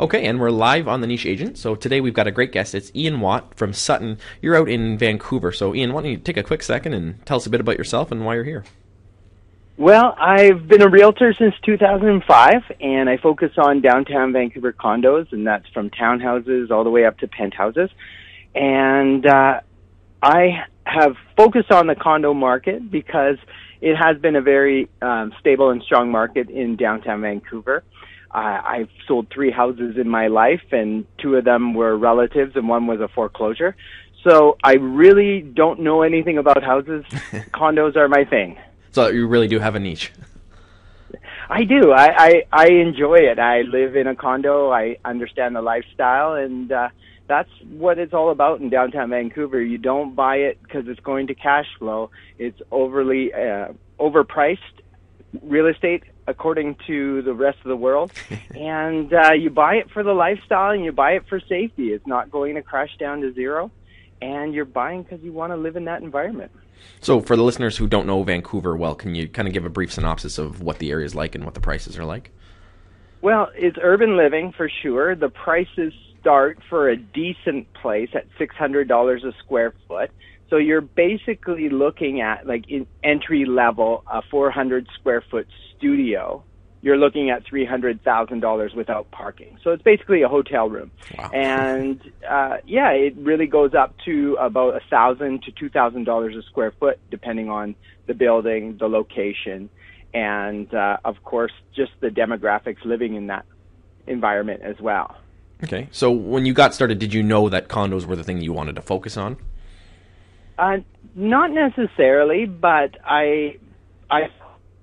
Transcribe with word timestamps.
Okay, 0.00 0.26
and 0.26 0.38
we're 0.38 0.50
live 0.50 0.86
on 0.86 1.00
the 1.00 1.08
Niche 1.08 1.26
Agent. 1.26 1.58
So 1.58 1.74
today 1.74 2.00
we've 2.00 2.14
got 2.14 2.28
a 2.28 2.30
great 2.30 2.52
guest. 2.52 2.72
It's 2.72 2.92
Ian 2.94 3.20
Watt 3.20 3.56
from 3.56 3.72
Sutton. 3.72 4.18
You're 4.40 4.54
out 4.54 4.68
in 4.68 4.96
Vancouver. 4.96 5.50
So, 5.50 5.74
Ian, 5.74 5.92
why 5.92 6.02
don't 6.02 6.12
you 6.12 6.18
take 6.18 6.36
a 6.36 6.44
quick 6.44 6.62
second 6.62 6.94
and 6.94 7.26
tell 7.26 7.38
us 7.38 7.46
a 7.46 7.50
bit 7.50 7.60
about 7.60 7.76
yourself 7.78 8.12
and 8.12 8.24
why 8.24 8.36
you're 8.36 8.44
here? 8.44 8.64
Well, 9.76 10.14
I've 10.16 10.68
been 10.68 10.82
a 10.82 10.88
realtor 10.88 11.34
since 11.36 11.52
2005, 11.64 12.62
and 12.80 13.10
I 13.10 13.16
focus 13.16 13.50
on 13.58 13.80
downtown 13.80 14.32
Vancouver 14.32 14.72
condos, 14.72 15.32
and 15.32 15.44
that's 15.44 15.66
from 15.70 15.90
townhouses 15.90 16.70
all 16.70 16.84
the 16.84 16.90
way 16.90 17.04
up 17.04 17.18
to 17.18 17.26
penthouses. 17.26 17.90
And 18.54 19.26
uh, 19.26 19.60
I 20.22 20.64
have 20.84 21.16
focused 21.36 21.72
on 21.72 21.88
the 21.88 21.96
condo 21.96 22.34
market 22.34 22.88
because 22.88 23.38
it 23.80 23.96
has 23.96 24.16
been 24.18 24.36
a 24.36 24.42
very 24.42 24.88
um, 25.02 25.32
stable 25.40 25.70
and 25.70 25.82
strong 25.82 26.12
market 26.12 26.50
in 26.50 26.76
downtown 26.76 27.20
Vancouver. 27.20 27.82
Uh, 28.30 28.60
I've 28.64 28.90
sold 29.06 29.28
three 29.32 29.50
houses 29.50 29.96
in 29.96 30.08
my 30.08 30.26
life, 30.28 30.62
and 30.72 31.06
two 31.18 31.36
of 31.36 31.44
them 31.44 31.74
were 31.74 31.96
relatives, 31.96 32.56
and 32.56 32.68
one 32.68 32.86
was 32.86 33.00
a 33.00 33.08
foreclosure. 33.08 33.74
So 34.22 34.58
I 34.62 34.74
really 34.74 35.40
don't 35.40 35.80
know 35.80 36.02
anything 36.02 36.38
about 36.38 36.62
houses. 36.62 37.04
Condos 37.54 37.96
are 37.96 38.08
my 38.08 38.24
thing. 38.24 38.58
So 38.90 39.08
you 39.08 39.26
really 39.26 39.48
do 39.48 39.58
have 39.58 39.74
a 39.74 39.80
niche. 39.80 40.12
I 41.48 41.64
do. 41.64 41.92
I, 41.92 42.26
I 42.26 42.42
I 42.52 42.66
enjoy 42.68 43.16
it. 43.16 43.38
I 43.38 43.62
live 43.62 43.96
in 43.96 44.06
a 44.06 44.14
condo. 44.14 44.70
I 44.70 44.98
understand 45.04 45.56
the 45.56 45.62
lifestyle, 45.62 46.34
and 46.34 46.70
uh, 46.70 46.90
that's 47.26 47.48
what 47.70 47.98
it's 47.98 48.12
all 48.12 48.30
about 48.30 48.60
in 48.60 48.68
downtown 48.68 49.10
Vancouver. 49.10 49.62
You 49.62 49.78
don't 49.78 50.14
buy 50.14 50.36
it 50.36 50.62
because 50.62 50.88
it's 50.88 51.00
going 51.00 51.28
to 51.28 51.34
cash 51.34 51.66
flow. 51.78 52.10
It's 52.38 52.60
overly 52.70 53.32
uh, 53.32 53.68
overpriced 53.98 54.58
real 55.42 55.66
estate 55.66 56.04
according 56.28 56.76
to 56.86 57.22
the 57.22 57.32
rest 57.32 57.58
of 57.58 57.68
the 57.68 57.76
world, 57.76 58.12
and 58.54 59.12
uh, 59.12 59.32
you 59.32 59.50
buy 59.50 59.74
it 59.76 59.90
for 59.90 60.02
the 60.02 60.12
lifestyle 60.12 60.70
and 60.70 60.84
you 60.84 60.92
buy 60.92 61.12
it 61.12 61.24
for 61.28 61.40
safety. 61.40 61.88
It's 61.92 62.06
not 62.06 62.30
going 62.30 62.54
to 62.54 62.62
crash 62.62 62.96
down 62.98 63.22
to 63.22 63.32
zero, 63.32 63.72
and 64.22 64.54
you're 64.54 64.64
buying 64.64 65.02
because 65.02 65.20
you 65.22 65.32
want 65.32 65.52
to 65.52 65.56
live 65.56 65.76
in 65.76 65.86
that 65.86 66.02
environment. 66.02 66.52
So, 67.00 67.20
for 67.20 67.34
the 67.34 67.42
listeners 67.42 67.76
who 67.76 67.88
don't 67.88 68.06
know 68.06 68.22
Vancouver 68.22 68.76
well, 68.76 68.94
can 68.94 69.14
you 69.14 69.28
kind 69.28 69.48
of 69.48 69.54
give 69.54 69.64
a 69.64 69.70
brief 69.70 69.92
synopsis 69.92 70.38
of 70.38 70.60
what 70.62 70.78
the 70.78 70.90
area 70.90 71.06
is 71.06 71.14
like 71.14 71.34
and 71.34 71.44
what 71.44 71.54
the 71.54 71.60
prices 71.60 71.98
are 71.98 72.04
like? 72.04 72.30
Well, 73.20 73.50
it's 73.54 73.78
urban 73.82 74.16
living 74.16 74.52
for 74.52 74.68
sure. 74.68 75.16
The 75.16 75.28
prices 75.28 75.92
start 76.20 76.58
for 76.68 76.88
a 76.88 76.96
decent 76.96 77.72
place 77.74 78.10
at 78.14 78.26
$600 78.38 79.24
a 79.24 79.38
square 79.38 79.74
foot. 79.88 80.10
So 80.50 80.56
you're 80.56 80.80
basically 80.80 81.68
looking 81.68 82.20
at 82.20 82.46
like 82.46 82.68
in 82.68 82.86
entry 83.04 83.44
level 83.44 84.02
a 84.10 84.22
400 84.30 84.88
square 84.98 85.22
foot 85.30 85.46
studio. 85.76 86.42
You're 86.80 86.96
looking 86.96 87.28
at 87.30 87.44
three 87.44 87.64
hundred 87.64 88.04
thousand 88.04 88.38
dollars 88.40 88.72
without 88.72 89.10
parking. 89.10 89.58
So 89.64 89.70
it's 89.72 89.82
basically 89.82 90.22
a 90.22 90.28
hotel 90.28 90.68
room. 90.68 90.92
Wow. 91.18 91.30
And 91.34 92.00
uh, 92.28 92.58
yeah, 92.64 92.90
it 92.90 93.16
really 93.16 93.46
goes 93.46 93.74
up 93.74 93.96
to 94.04 94.36
about 94.40 94.76
a 94.76 94.80
thousand 94.88 95.42
to 95.42 95.52
two 95.52 95.68
thousand 95.68 96.04
dollars 96.04 96.36
a 96.36 96.42
square 96.42 96.72
foot, 96.78 97.00
depending 97.10 97.50
on 97.50 97.74
the 98.06 98.14
building, 98.14 98.76
the 98.78 98.88
location, 98.88 99.68
and 100.14 100.72
uh, 100.72 100.98
of 101.04 101.22
course 101.24 101.52
just 101.74 101.90
the 102.00 102.08
demographics 102.08 102.84
living 102.84 103.14
in 103.14 103.26
that 103.26 103.44
environment 104.06 104.62
as 104.62 104.78
well. 104.80 105.16
Okay. 105.64 105.88
So, 105.90 106.10
when 106.10 106.46
you 106.46 106.52
got 106.52 106.74
started, 106.74 106.98
did 106.98 107.12
you 107.12 107.22
know 107.22 107.48
that 107.48 107.68
condos 107.68 108.06
were 108.06 108.16
the 108.16 108.24
thing 108.24 108.40
you 108.40 108.52
wanted 108.52 108.76
to 108.76 108.82
focus 108.82 109.16
on? 109.16 109.36
Uh, 110.58 110.78
not 111.14 111.50
necessarily, 111.52 112.46
but 112.46 112.96
I 113.04 113.58
I 114.10 114.22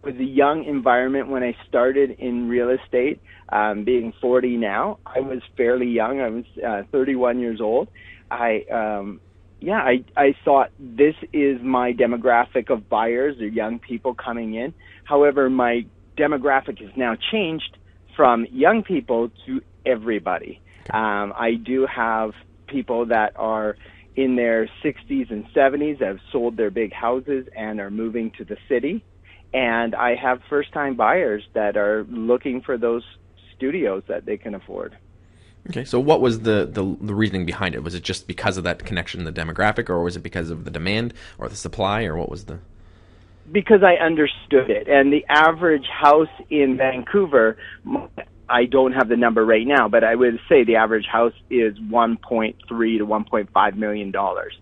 was 0.04 0.16
a 0.16 0.24
young 0.24 0.64
environment 0.64 1.28
when 1.28 1.44
I 1.44 1.56
started 1.68 2.12
in 2.12 2.48
real 2.48 2.70
estate. 2.70 3.22
Um, 3.50 3.84
being 3.84 4.14
40 4.22 4.58
now, 4.58 4.98
I 5.06 5.20
was 5.20 5.42
fairly 5.56 5.88
young. 5.88 6.20
I 6.20 6.30
was 6.30 6.46
uh, 6.66 6.84
31 6.92 7.40
years 7.40 7.62
old. 7.62 7.90
I 8.32 8.64
um, 8.72 9.20
yeah, 9.60 9.78
I 9.80 10.04
I 10.16 10.36
thought 10.46 10.72
this 10.80 11.16
is 11.34 11.62
my 11.62 11.92
demographic 11.92 12.70
of 12.70 12.90
buyers 12.90 13.40
or 13.40 13.48
young 13.48 13.80
people 13.80 14.14
coming 14.14 14.56
in. 14.56 14.74
However, 15.04 15.50
my 15.50 15.86
demographic 16.18 16.80
has 16.82 16.92
now 16.96 17.16
changed 17.32 17.78
from 18.16 18.48
young 18.52 18.84
people 18.84 19.30
to 19.46 19.62
everybody. 19.86 20.62
Um, 20.90 21.34
I 21.36 21.56
do 21.56 21.86
have 21.86 22.32
people 22.68 23.08
that 23.08 23.34
are 23.36 23.76
in 24.16 24.36
their 24.36 24.70
60s 24.84 25.30
and 25.30 25.46
70s 25.54 26.02
have 26.02 26.20
sold 26.32 26.58
their 26.58 26.72
big 26.72 26.94
houses 26.94 27.48
and 27.56 27.80
are 27.80 27.92
moving 27.92 28.32
to 28.38 28.46
the 28.46 28.58
city. 28.70 29.04
And 29.54 29.96
I 29.96 30.16
have 30.16 30.42
first 30.50 30.74
time 30.74 30.96
buyers 30.96 31.44
that 31.54 31.78
are 31.78 32.06
looking 32.10 32.62
for 32.62 32.78
those 32.78 33.04
studios 33.56 34.04
that 34.08 34.26
they 34.26 34.38
can 34.38 34.56
afford. 34.56 34.98
Okay, 35.70 35.84
so 35.84 36.00
what 36.00 36.22
was 36.22 36.42
the, 36.42 36.70
the, 36.72 36.96
the 37.02 37.16
reasoning 37.16 37.46
behind 37.46 37.74
it? 37.74 37.84
Was 37.84 37.96
it 37.96 38.04
just 38.04 38.28
because 38.28 38.58
of 38.58 38.64
that 38.66 38.86
connection, 38.86 39.24
the 39.24 39.32
demographic, 39.32 39.90
or 39.90 40.04
was 40.04 40.16
it 40.16 40.22
because 40.22 40.50
of 40.50 40.64
the 40.64 40.72
demand 40.72 41.14
or 41.38 41.50
the 41.50 41.56
supply, 41.56 42.04
or 42.04 42.16
what 42.16 42.30
was 42.30 42.46
the? 42.46 42.60
Because 43.52 43.82
I 43.84 43.96
understood 43.96 44.70
it, 44.70 44.88
and 44.88 45.12
the 45.12 45.26
average 45.28 45.88
house 45.88 46.30
in 46.50 46.78
Vancouver 46.78 47.58
I 48.50 48.66
don't 48.66 48.94
have 48.94 49.10
the 49.10 49.18
number 49.18 49.46
right 49.46 49.66
now, 49.66 49.88
but 49.88 50.04
I 50.04 50.16
would 50.16 50.40
say 50.48 50.64
the 50.64 50.76
average 50.76 51.06
house 51.06 51.34
is 51.50 51.78
1.3 51.78 52.56
to 52.68 53.06
1.5 53.06 53.76
million 53.76 54.12
dollars. 54.12 54.58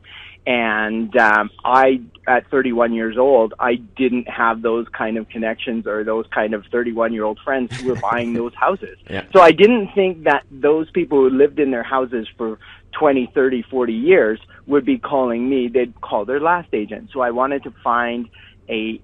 And 0.45 1.15
um, 1.15 1.51
I, 1.63 2.01
at 2.27 2.49
31 2.49 2.93
years 2.93 3.17
old, 3.17 3.53
I 3.59 3.75
didn't 3.75 4.27
have 4.27 4.61
those 4.61 4.85
kind 4.89 5.17
of 5.17 5.29
connections 5.29 5.87
or 5.87 6.03
those 6.03 6.25
kind 6.33 6.53
of 6.53 6.65
31 6.69 7.13
year 7.13 7.23
old 7.23 7.39
friends 7.45 7.75
who 7.77 7.89
were 7.89 7.95
buying 7.95 8.33
those 8.33 8.53
houses. 8.53 8.97
Yeah. 9.09 9.25
So 9.33 9.41
I 9.41 9.51
didn't 9.51 9.91
think 9.95 10.25
that 10.25 10.43
those 10.51 10.91
people 10.91 11.19
who 11.19 11.29
lived 11.29 11.59
in 11.59 11.71
their 11.71 11.83
houses 11.83 12.27
for 12.37 12.59
20, 12.99 13.31
30, 13.33 13.63
40 13.63 13.93
years 13.93 14.39
would 14.67 14.85
be 14.85 14.97
calling 14.97 15.49
me. 15.49 15.69
They'd 15.69 15.99
call 16.01 16.25
their 16.25 16.41
last 16.41 16.73
agent. 16.73 17.11
So 17.13 17.21
I 17.21 17.31
wanted 17.31 17.63
to 17.63 17.73
find 17.81 18.27
a 18.69 19.01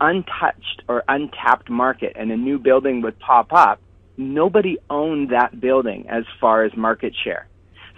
untouched 0.00 0.82
or 0.86 1.02
untapped 1.08 1.70
market 1.70 2.12
and 2.14 2.30
a 2.30 2.36
new 2.36 2.58
building 2.58 3.00
would 3.02 3.18
pop 3.18 3.52
up 3.52 3.80
nobody 4.18 4.76
owned 4.90 5.30
that 5.30 5.58
building 5.58 6.06
as 6.08 6.24
far 6.40 6.64
as 6.64 6.76
market 6.76 7.14
share. 7.24 7.46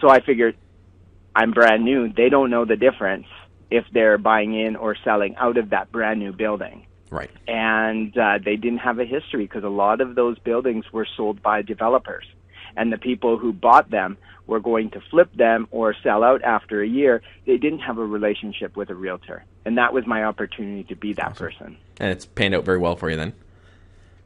So 0.00 0.08
I 0.08 0.20
figured 0.20 0.56
I'm 1.34 1.52
brand 1.52 1.84
new. 1.84 2.12
They 2.12 2.28
don't 2.28 2.50
know 2.50 2.64
the 2.64 2.76
difference 2.76 3.26
if 3.70 3.84
they're 3.92 4.18
buying 4.18 4.54
in 4.54 4.76
or 4.76 4.96
selling 5.02 5.36
out 5.36 5.56
of 5.56 5.70
that 5.70 5.90
brand 5.90 6.20
new 6.20 6.32
building. 6.32 6.86
Right. 7.10 7.30
And 7.48 8.16
uh, 8.16 8.38
they 8.44 8.56
didn't 8.56 8.78
have 8.78 8.98
a 8.98 9.04
history 9.04 9.44
because 9.44 9.64
a 9.64 9.68
lot 9.68 10.00
of 10.00 10.14
those 10.14 10.38
buildings 10.38 10.84
were 10.92 11.06
sold 11.16 11.42
by 11.42 11.62
developers. 11.62 12.24
And 12.76 12.92
the 12.92 12.98
people 12.98 13.36
who 13.36 13.52
bought 13.52 13.90
them 13.90 14.16
were 14.46 14.60
going 14.60 14.90
to 14.90 15.00
flip 15.10 15.32
them 15.34 15.66
or 15.70 15.94
sell 16.02 16.22
out 16.22 16.42
after 16.42 16.82
a 16.82 16.86
year. 16.86 17.22
They 17.46 17.56
didn't 17.56 17.80
have 17.80 17.98
a 17.98 18.04
relationship 18.04 18.76
with 18.76 18.90
a 18.90 18.94
realtor. 18.94 19.44
And 19.64 19.78
that 19.78 19.92
was 19.92 20.06
my 20.06 20.24
opportunity 20.24 20.84
to 20.84 20.96
be 20.96 21.12
that 21.14 21.36
person. 21.36 21.76
And 21.98 22.10
it's 22.10 22.26
panned 22.26 22.54
out 22.54 22.64
very 22.64 22.78
well 22.78 22.96
for 22.96 23.10
you 23.10 23.16
then. 23.16 23.32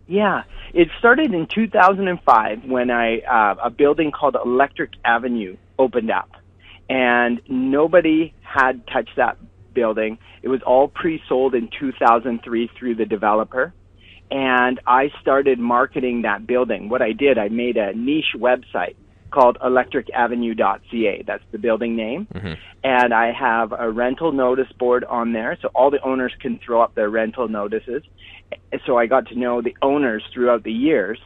Yeah, 0.06 0.42
it 0.74 0.88
started 0.98 1.32
in 1.32 1.46
2005 1.46 2.64
when 2.64 2.90
I 2.90 3.18
uh, 3.20 3.54
a 3.64 3.70
building 3.70 4.12
called 4.12 4.36
Electric 4.42 4.90
Avenue 5.04 5.56
opened 5.78 6.10
up, 6.10 6.30
and 6.90 7.40
nobody 7.48 8.34
had 8.42 8.86
touched 8.86 9.16
that 9.16 9.38
building. 9.72 10.18
It 10.42 10.48
was 10.48 10.60
all 10.66 10.88
pre-sold 10.88 11.54
in 11.54 11.70
2003 11.80 12.70
through 12.78 12.96
the 12.96 13.06
developer, 13.06 13.72
and 14.30 14.78
I 14.86 15.10
started 15.22 15.58
marketing 15.58 16.22
that 16.22 16.46
building. 16.46 16.90
What 16.90 17.00
I 17.00 17.12
did, 17.12 17.38
I 17.38 17.48
made 17.48 17.78
a 17.78 17.94
niche 17.94 18.34
website 18.36 18.96
called 19.34 19.58
electricavenue.ca. 19.58 21.24
That's 21.26 21.44
the 21.52 21.58
building 21.58 21.96
name. 21.96 22.26
Mm-hmm. 22.32 22.52
And 22.84 23.12
I 23.12 23.32
have 23.32 23.72
a 23.72 23.90
rental 23.90 24.32
notice 24.32 24.70
board 24.78 25.04
on 25.04 25.32
there 25.32 25.58
so 25.60 25.68
all 25.74 25.90
the 25.90 26.00
owners 26.02 26.32
can 26.40 26.60
throw 26.64 26.80
up 26.80 26.94
their 26.94 27.10
rental 27.10 27.48
notices 27.48 28.02
so 28.86 28.98
I 28.98 29.06
got 29.06 29.28
to 29.28 29.38
know 29.38 29.62
the 29.62 29.76
owners 29.82 30.22
throughout 30.32 30.64
the 30.64 30.72
years, 30.72 31.18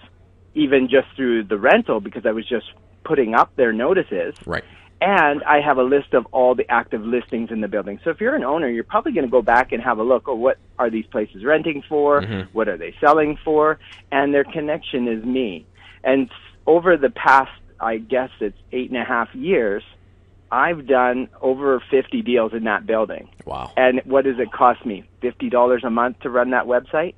even 0.55 0.89
just 0.89 1.09
through 1.17 1.45
the 1.45 1.59
rental 1.59 2.01
because 2.01 2.27
I 2.27 2.33
was 2.33 2.49
just 2.49 2.67
putting 3.05 3.35
up 3.35 3.55
their 3.57 3.73
notices. 3.73 4.35
Right. 4.47 4.65
And 5.01 5.45
I 5.45 5.61
have 5.61 5.79
a 5.79 5.83
list 5.83 6.13
of 6.13 6.27
all 6.33 6.57
the 6.57 6.69
active 6.71 7.03
listings 7.03 7.51
in 7.53 7.61
the 7.61 7.69
building. 7.69 8.01
So 8.03 8.11
if 8.11 8.21
you're 8.21 8.35
an 8.35 8.43
owner, 8.43 8.69
you're 8.69 8.83
probably 8.83 9.13
going 9.13 9.27
to 9.27 9.31
go 9.31 9.43
back 9.43 9.71
and 9.71 9.81
have 9.83 9.99
a 9.99 10.03
look. 10.03 10.25
Oh, 10.27 10.35
what 10.35 10.59
are 10.79 10.91
these 10.91 11.07
places 11.07 11.45
renting 11.45 11.85
for? 11.89 12.21
Mhm. 12.21 12.49
What 12.53 12.69
are 12.69 12.77
they 12.77 12.95
selling 13.01 13.39
for? 13.45 13.79
And 14.11 14.35
their 14.35 14.45
connection 14.45 15.07
is 15.07 15.25
me. 15.25 15.67
And 16.03 16.29
over 16.67 16.97
the 16.97 17.11
past, 17.11 17.53
I 17.81 17.99
guess 17.99 18.31
it's 18.41 18.57
eight 18.73 18.91
and 18.91 18.99
a 19.01 19.05
half 19.05 19.35
years, 19.35 19.83
I've 20.51 20.87
done 20.87 21.29
over 21.41 21.83
50 21.91 22.23
deals 22.23 22.53
in 22.55 22.65
that 22.65 22.87
building. 22.87 23.29
Wow. 23.45 23.73
And 23.77 24.01
what 24.05 24.25
does 24.25 24.39
it 24.39 24.51
cost 24.53 24.85
me? 24.87 25.05
$50 25.23 25.85
a 25.85 25.91
month 25.91 26.21
to 26.21 26.31
run 26.31 26.51
that 26.51 26.65
website? 26.65 27.15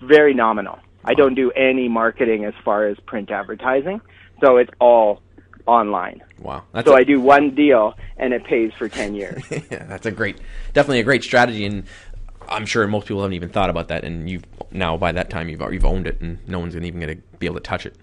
Very 0.00 0.34
nominal. 0.34 0.78
I 1.04 1.14
don't 1.14 1.34
do 1.34 1.50
any 1.52 1.88
marketing 1.88 2.44
as 2.44 2.54
far 2.64 2.86
as 2.86 2.98
print 3.00 3.30
advertising. 3.30 4.00
So 4.40 4.56
it's 4.58 4.70
all 4.80 5.20
online. 5.66 6.22
Wow. 6.40 6.64
That's 6.72 6.86
so 6.86 6.94
a- 6.94 6.98
I 6.98 7.04
do 7.04 7.20
one 7.20 7.54
deal 7.54 7.94
and 8.16 8.32
it 8.32 8.44
pays 8.44 8.72
for 8.78 8.88
10 8.88 9.14
years. 9.14 9.42
yeah, 9.50 9.84
that's 9.84 10.06
a 10.06 10.10
great, 10.12 10.38
definitely 10.72 11.00
a 11.00 11.04
great 11.04 11.24
strategy, 11.24 11.64
and 11.64 11.84
I'm 12.48 12.66
sure 12.66 12.86
most 12.86 13.06
people 13.06 13.22
haven't 13.22 13.34
even 13.34 13.50
thought 13.50 13.70
about 13.70 13.88
that. 13.88 14.04
And 14.04 14.28
you've 14.28 14.44
now 14.70 14.96
by 14.96 15.12
that 15.12 15.30
time 15.30 15.48
you've 15.48 15.60
you've 15.72 15.84
owned 15.84 16.06
it, 16.06 16.20
and 16.20 16.38
no 16.48 16.58
one's 16.58 16.74
gonna 16.74 16.86
even 16.86 17.00
gonna 17.00 17.16
be 17.38 17.46
able 17.46 17.56
to 17.56 17.62
touch 17.62 17.86
it. 17.86 17.96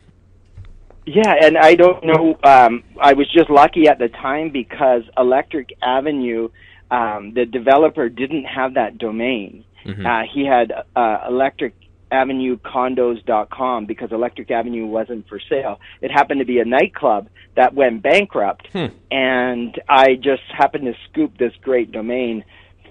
Yeah, 1.05 1.35
and 1.41 1.57
I 1.57 1.75
don't 1.75 2.03
know. 2.03 2.37
Um, 2.43 2.83
I 2.99 3.13
was 3.13 3.31
just 3.31 3.49
lucky 3.49 3.87
at 3.87 3.99
the 3.99 4.07
time 4.09 4.49
because 4.49 5.03
Electric 5.17 5.73
Avenue, 5.81 6.49
um, 6.89 7.33
the 7.33 7.45
developer 7.45 8.09
didn't 8.09 8.45
have 8.45 8.73
that 8.73 8.97
domain. 8.97 9.63
Mhm. 9.85 10.05
Uh, 10.05 10.25
he 10.33 10.45
had 10.45 10.73
uh, 10.95 11.25
Electric 11.27 11.73
Avenue 12.11 12.57
Condos.com 12.57 13.85
because 13.85 14.11
Electric 14.11 14.49
Avenue 14.49 14.87
wasn't 14.87 15.27
for 15.27 15.39
sale. 15.39 15.79
It 16.01 16.11
happened 16.11 16.39
to 16.39 16.45
be 16.45 16.59
a 16.59 16.65
nightclub 16.65 17.27
that 17.55 17.73
went 17.73 18.01
bankrupt, 18.01 18.67
Hmm. 18.73 18.85
and 19.11 19.79
I 19.87 20.15
just 20.15 20.43
happened 20.51 20.85
to 20.85 20.95
scoop 21.09 21.37
this 21.37 21.53
great 21.61 21.91
domain 21.91 22.43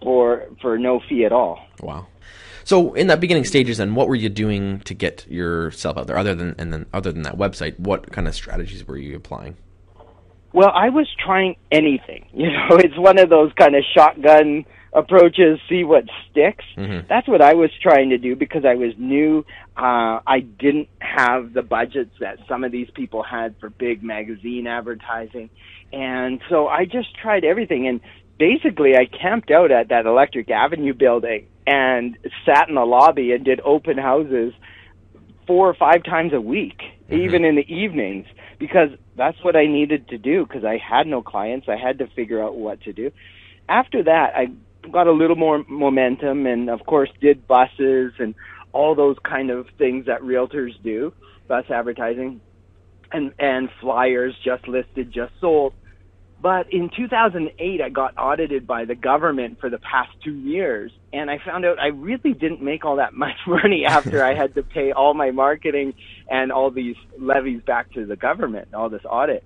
for 0.02 0.44
for 0.60 0.78
no 0.78 1.00
fee 1.08 1.24
at 1.24 1.32
all. 1.32 1.58
Wow. 1.82 2.06
So 2.64 2.94
in 2.94 3.06
that 3.08 3.20
beginning 3.20 3.44
stages, 3.44 3.78
then 3.78 3.94
what 3.94 4.08
were 4.08 4.14
you 4.14 4.28
doing 4.28 4.80
to 4.80 4.94
get 4.94 5.26
yourself 5.28 5.96
out 5.98 6.06
there? 6.06 6.18
Other 6.18 6.34
than 6.34 6.54
and 6.58 6.72
then 6.72 6.86
other 6.92 7.12
than 7.12 7.22
that 7.22 7.36
website, 7.36 7.78
what 7.78 8.10
kind 8.10 8.26
of 8.26 8.34
strategies 8.34 8.86
were 8.86 8.96
you 8.96 9.16
applying? 9.16 9.56
Well, 10.52 10.70
I 10.72 10.88
was 10.88 11.08
trying 11.24 11.56
anything. 11.70 12.26
You 12.34 12.50
know, 12.50 12.76
it's 12.76 12.96
one 12.98 13.18
of 13.18 13.30
those 13.30 13.52
kind 13.58 13.76
of 13.76 13.84
shotgun 13.94 14.64
approaches, 14.92 15.58
see 15.68 15.84
what 15.84 16.04
sticks. 16.30 16.64
Mhm. 16.76 17.06
That's 17.08 17.26
what 17.28 17.42
I 17.42 17.54
was 17.54 17.70
trying 17.82 18.10
to 18.10 18.18
do 18.18 18.36
because 18.36 18.64
I 18.64 18.74
was 18.74 18.92
new. 18.96 19.44
Uh, 19.76 20.20
I 20.26 20.40
didn't 20.40 20.88
have 21.00 21.52
the 21.52 21.62
budgets 21.62 22.14
that 22.20 22.38
some 22.48 22.64
of 22.64 22.70
these 22.72 22.88
people 22.94 23.22
had 23.22 23.56
for 23.60 23.70
big 23.70 24.02
magazine 24.02 24.66
advertising. 24.66 25.50
And 25.92 26.40
so 26.48 26.68
I 26.68 26.84
just 26.84 27.14
tried 27.16 27.44
everything. 27.44 27.88
And 27.88 28.00
basically, 28.38 28.96
I 28.96 29.06
camped 29.06 29.50
out 29.50 29.70
at 29.72 29.88
that 29.88 30.06
Electric 30.06 30.50
Avenue 30.50 30.94
building 30.94 31.46
and 31.66 32.16
sat 32.44 32.68
in 32.68 32.74
the 32.74 32.84
lobby 32.84 33.32
and 33.32 33.44
did 33.44 33.60
open 33.60 33.98
houses 33.98 34.52
four 35.46 35.68
or 35.68 35.74
five 35.74 36.02
times 36.02 36.32
a 36.32 36.40
week, 36.40 36.78
mm-hmm. 36.78 37.22
even 37.22 37.44
in 37.44 37.56
the 37.56 37.74
evenings, 37.74 38.26
because 38.58 38.90
that's 39.16 39.42
what 39.42 39.56
I 39.56 39.66
needed 39.66 40.08
to 40.08 40.18
do 40.18 40.46
because 40.46 40.64
I 40.64 40.78
had 40.78 41.06
no 41.06 41.22
clients. 41.22 41.68
I 41.68 41.76
had 41.76 41.98
to 41.98 42.06
figure 42.08 42.42
out 42.42 42.56
what 42.56 42.80
to 42.82 42.92
do. 42.92 43.10
After 43.68 44.02
that, 44.02 44.34
I 44.34 44.48
got 44.90 45.06
a 45.06 45.12
little 45.12 45.36
more 45.36 45.64
momentum 45.68 46.46
and, 46.46 46.68
of 46.68 46.84
course, 46.86 47.10
did 47.20 47.46
buses 47.46 48.12
and 48.18 48.34
all 48.72 48.94
those 48.94 49.16
kind 49.24 49.50
of 49.50 49.66
things 49.78 50.06
that 50.06 50.20
realtors 50.20 50.72
do, 50.82 51.12
bus 51.48 51.64
advertising 51.70 52.40
and, 53.12 53.32
and 53.38 53.68
flyers 53.80 54.34
just 54.44 54.66
listed, 54.66 55.12
just 55.12 55.32
sold. 55.40 55.72
But 56.44 56.70
in 56.74 56.90
2008, 56.94 57.80
I 57.80 57.88
got 57.88 58.18
audited 58.18 58.66
by 58.66 58.84
the 58.84 58.94
government 58.94 59.60
for 59.60 59.70
the 59.70 59.78
past 59.78 60.10
two 60.22 60.34
years, 60.34 60.92
and 61.10 61.30
I 61.30 61.38
found 61.42 61.64
out 61.64 61.78
I 61.78 61.86
really 61.86 62.34
didn't 62.34 62.60
make 62.60 62.84
all 62.84 62.96
that 62.96 63.14
much 63.26 63.38
money 63.46 63.86
after 63.86 64.22
I 64.22 64.34
had 64.34 64.54
to 64.56 64.62
pay 64.62 64.92
all 64.92 65.14
my 65.14 65.30
marketing 65.30 65.94
and 66.28 66.52
all 66.52 66.70
these 66.70 66.96
levies 67.18 67.62
back 67.66 67.94
to 67.94 68.04
the 68.04 68.16
government, 68.16 68.74
all 68.74 68.90
this 68.90 69.00
audit. 69.08 69.42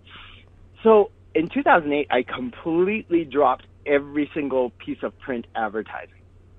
So 0.82 1.12
in 1.36 1.46
2008, 1.46 2.08
I 2.10 2.24
completely 2.24 3.24
dropped 3.24 3.68
every 3.86 4.28
single 4.34 4.70
piece 4.70 5.04
of 5.04 5.16
print 5.20 5.46
advertising. 5.54 6.18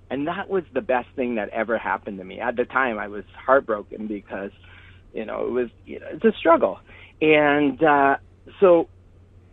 And 0.10 0.26
that 0.30 0.50
was 0.50 0.64
the 0.74 0.82
best 0.82 1.10
thing 1.18 1.36
that 1.36 1.50
ever 1.50 1.78
happened 1.78 2.18
to 2.20 2.24
me. 2.24 2.40
At 2.40 2.56
the 2.56 2.64
time, 2.64 2.98
I 2.98 3.10
was 3.10 3.26
heartbroken 3.36 4.08
because, 4.08 4.52
you 5.14 5.26
know, 5.26 5.46
it 5.48 5.52
was, 5.52 5.68
you 5.86 6.00
know, 6.00 6.08
it's 6.14 6.24
a 6.24 6.32
struggle. 6.40 6.80
And, 7.22 7.84
uh, 7.84 8.16
so 8.62 8.88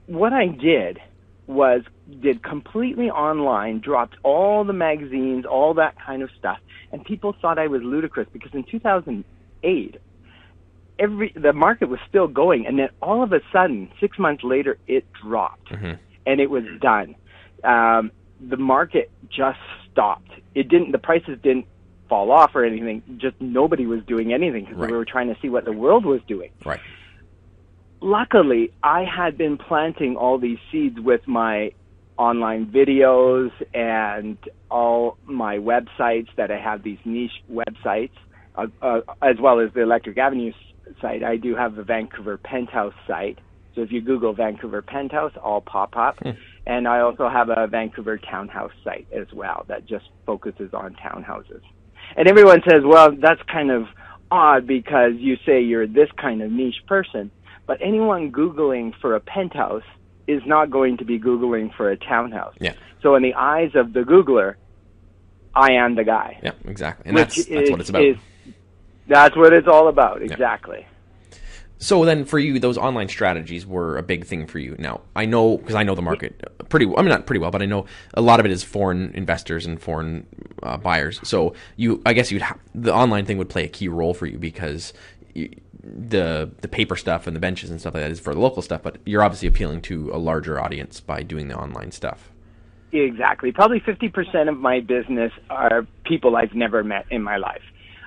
what 0.07 0.33
I 0.33 0.47
did 0.47 0.99
was 1.47 1.83
did 2.21 2.43
completely 2.43 3.11
online, 3.11 3.81
dropped 3.81 4.17
all 4.23 4.65
the 4.65 4.73
magazines, 4.73 5.45
all 5.45 5.75
that 5.75 5.95
kind 6.05 6.23
of 6.23 6.31
stuff, 6.39 6.59
and 6.91 7.05
people 7.05 7.35
thought 7.41 7.59
I 7.59 7.69
was 7.69 7.83
ludicrous 7.83 8.27
because 8.33 8.51
in 8.53 8.65
2008, 8.65 9.97
every 10.99 11.33
the 11.37 11.53
market 11.53 11.89
was 11.89 12.01
still 12.09 12.27
going, 12.27 12.67
and 12.67 12.79
then 12.79 12.89
all 13.01 13.23
of 13.23 13.33
a 13.33 13.41
sudden, 13.53 13.89
six 14.01 14.19
months 14.19 14.43
later, 14.43 14.79
it 14.87 15.05
dropped, 15.23 15.71
Mhm. 15.71 15.99
and 16.27 16.41
it 16.41 16.51
was 16.51 16.65
done. 16.81 17.15
Um, 17.63 18.11
the 18.41 18.57
market 18.57 19.11
just 19.29 19.59
stopped. 19.91 20.31
It 20.55 20.69
didn't. 20.69 20.93
The 20.93 20.99
prices 20.99 21.39
didn't 21.43 21.67
fall 22.09 22.31
off 22.31 22.55
or 22.55 22.65
anything. 22.65 23.03
Just 23.17 23.41
nobody 23.41 23.87
was 23.87 24.05
doing 24.05 24.33
anything 24.33 24.65
because 24.65 24.79
Right. 24.79 24.91
we 24.91 24.97
were 24.97 25.05
trying 25.05 25.33
to 25.33 25.41
see 25.41 25.49
what 25.49 25.65
the 25.65 25.73
world 25.73 26.05
was 26.05 26.23
doing 26.25 26.51
Right. 26.65 26.81
Luckily 28.01 28.73
I 28.83 29.05
had 29.05 29.37
been 29.39 29.59
planting 29.59 30.17
all 30.17 30.39
these 30.39 30.59
seeds 30.71 30.99
with 31.01 31.27
my 31.27 31.73
online 32.19 32.67
videos 32.67 33.51
and 33.75 34.39
all 34.71 35.19
my 35.27 35.59
websites 35.59 36.29
that 36.37 36.51
I 36.51 36.59
have 36.59 36.83
these 36.83 36.99
niche 37.05 37.43
websites 37.51 38.11
uh, 38.57 38.67
uh, 38.81 39.01
as 39.23 39.37
well 39.41 39.61
as 39.61 39.71
the 39.75 39.83
Electric 39.83 40.17
Avenue 40.19 40.53
site. 41.01 41.23
I 41.23 41.37
do 41.37 41.55
have 41.55 41.77
a 41.79 41.85
Vancouver 41.85 42.39
Penthouse 42.39 42.95
site. 43.07 43.39
So 43.75 43.83
if 43.83 43.93
you 43.93 44.01
Google 44.01 44.33
Vancouver 44.33 44.81
Penthouse, 44.81 45.33
I'll 45.45 45.61
pop 45.61 45.97
up. 45.97 46.17
And 46.67 46.89
I 46.89 47.01
also 47.01 47.29
have 47.29 47.51
a 47.51 47.67
Vancouver 47.67 48.19
Townhouse 48.19 48.73
site 48.83 49.07
as 49.13 49.27
well 49.33 49.67
that 49.69 49.87
just 49.87 50.07
focuses 50.25 50.73
on 50.73 50.95
townhouses. 50.95 51.61
And 52.17 52.27
everyone 52.27 52.63
says, 52.69 52.81
well, 52.85 53.11
that's 53.21 53.43
kind 53.53 53.71
of 53.71 53.85
odd 54.31 54.67
because 54.67 55.13
you 55.17 55.37
say 55.45 55.61
you're 55.61 55.87
this 55.87 56.09
kind 56.21 56.43
of 56.43 56.51
niche 56.51 56.83
person, 56.87 57.31
but 57.67 57.79
anyone 57.81 58.33
Googling 58.33 58.95
for 59.01 59.15
a 59.15 59.21
penthouse 59.21 59.83
is 60.27 60.43
not 60.47 60.71
going 60.71 60.97
to 60.99 61.05
be 61.05 61.19
Googling 61.19 61.75
for 61.77 61.91
a 61.91 61.97
townhouse. 61.97 62.55
Yeah. 62.61 62.75
So 63.03 63.15
in 63.15 63.23
the 63.23 63.35
eyes 63.35 63.73
of 63.75 63.93
the 63.93 64.01
Googler, 64.01 64.55
I 65.55 65.73
am 65.73 65.95
the 65.95 66.05
guy. 66.05 66.39
Yeah. 66.43 66.53
Exactly. 66.67 67.09
And 67.09 67.17
that's 67.17 67.37
that's 67.47 67.71
what 67.71 67.81
is- 67.81 67.81
it's 67.81 67.89
about. 67.91 68.03
is- 68.05 68.17
that's 69.09 69.37
what 69.37 69.53
it's 69.53 69.69
all 69.69 69.87
about, 69.87 70.21
exactly. 70.21 70.85
So 71.79 72.05
then, 72.07 72.25
for 72.25 72.39
you, 72.39 72.59
those 72.59 72.79
online 72.79 73.07
strategies 73.09 73.67
were 73.67 73.99
a 73.99 74.03
big 74.03 74.25
thing 74.25 74.47
for 74.47 74.59
you. 74.59 74.75
Now, 74.79 75.03
I 75.15 75.27
know 75.27 75.59
because 75.59 75.75
I 75.75 75.83
know 75.83 75.95
the 75.95 76.01
market 76.03 76.43
pretty. 76.71 76.87
well. 76.87 76.99
I 76.99 77.03
mean, 77.03 77.11
not 77.11 77.27
pretty 77.27 77.39
well, 77.39 77.51
but 77.51 77.61
I 77.61 77.67
know 77.67 77.85
a 78.15 78.23
lot 78.23 78.41
of 78.41 78.47
it 78.47 78.51
is 78.53 78.65
foreign 78.65 79.13
investors 79.15 79.67
and 79.67 79.79
foreign 79.81 80.27
uh, 80.63 80.79
buyers. 80.79 81.21
So 81.23 81.53
you, 81.77 82.01
I 82.07 82.15
guess 82.15 82.33
you'd 82.33 82.41
ha- 82.43 82.57
the 82.75 82.95
online 82.95 83.27
thing 83.27 83.37
would 83.37 83.51
play 83.51 83.65
a 83.65 83.69
key 83.69 83.89
role 83.89 84.15
for 84.15 84.25
you 84.27 84.39
because 84.39 84.95
the 85.83 86.51
the 86.61 86.69
paper 86.69 86.97
stuff 86.97 87.27
and 87.27 87.37
the 87.37 87.41
benches 87.41 87.71
and 87.71 87.81
stuff 87.81 87.95
like 87.95 88.03
that 88.03 88.11
is 88.11 88.21
for 88.21 88.35
the 88.35 88.41
local 88.41 88.63
stuff. 88.63 88.83
But 88.83 88.99
you're 89.05 89.23
obviously 89.23 89.49
appealing 89.49 89.83
to 89.83 90.11
a 90.13 90.19
larger 90.19 90.61
audience 90.61 91.01
by 91.01 91.23
doing 91.23 91.49
the 91.49 91.57
online 91.57 91.93
stuff. 91.93 92.31
Exactly. 92.93 93.53
Probably 93.53 93.81
50% 93.81 94.49
of 94.49 94.59
my 94.59 94.81
business 94.81 95.33
are 95.51 95.87
people 96.05 96.37
I've 96.37 96.55
never 96.55 96.83
met 96.85 97.07
in 97.11 97.23
my 97.23 97.37
life. 97.37 97.63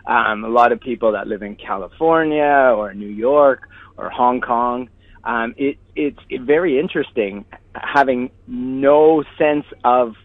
Um, 0.08 0.44
a 0.44 0.50
lot 0.50 0.72
of 0.72 0.80
people 0.80 1.12
that 1.12 1.28
live 1.28 1.44
in 1.44 1.56
California 1.56 2.74
or 2.76 2.94
New 2.94 3.10
York 3.10 3.70
or 3.98 4.10
Hong 4.10 4.42
Kong. 4.42 4.90
Um, 5.24 5.54
it, 5.58 5.78
it's 5.96 6.20
very 6.42 6.80
interesting 6.80 7.46
having 7.76 8.32
no 8.48 9.24
sense 9.38 9.66
of 9.84 10.16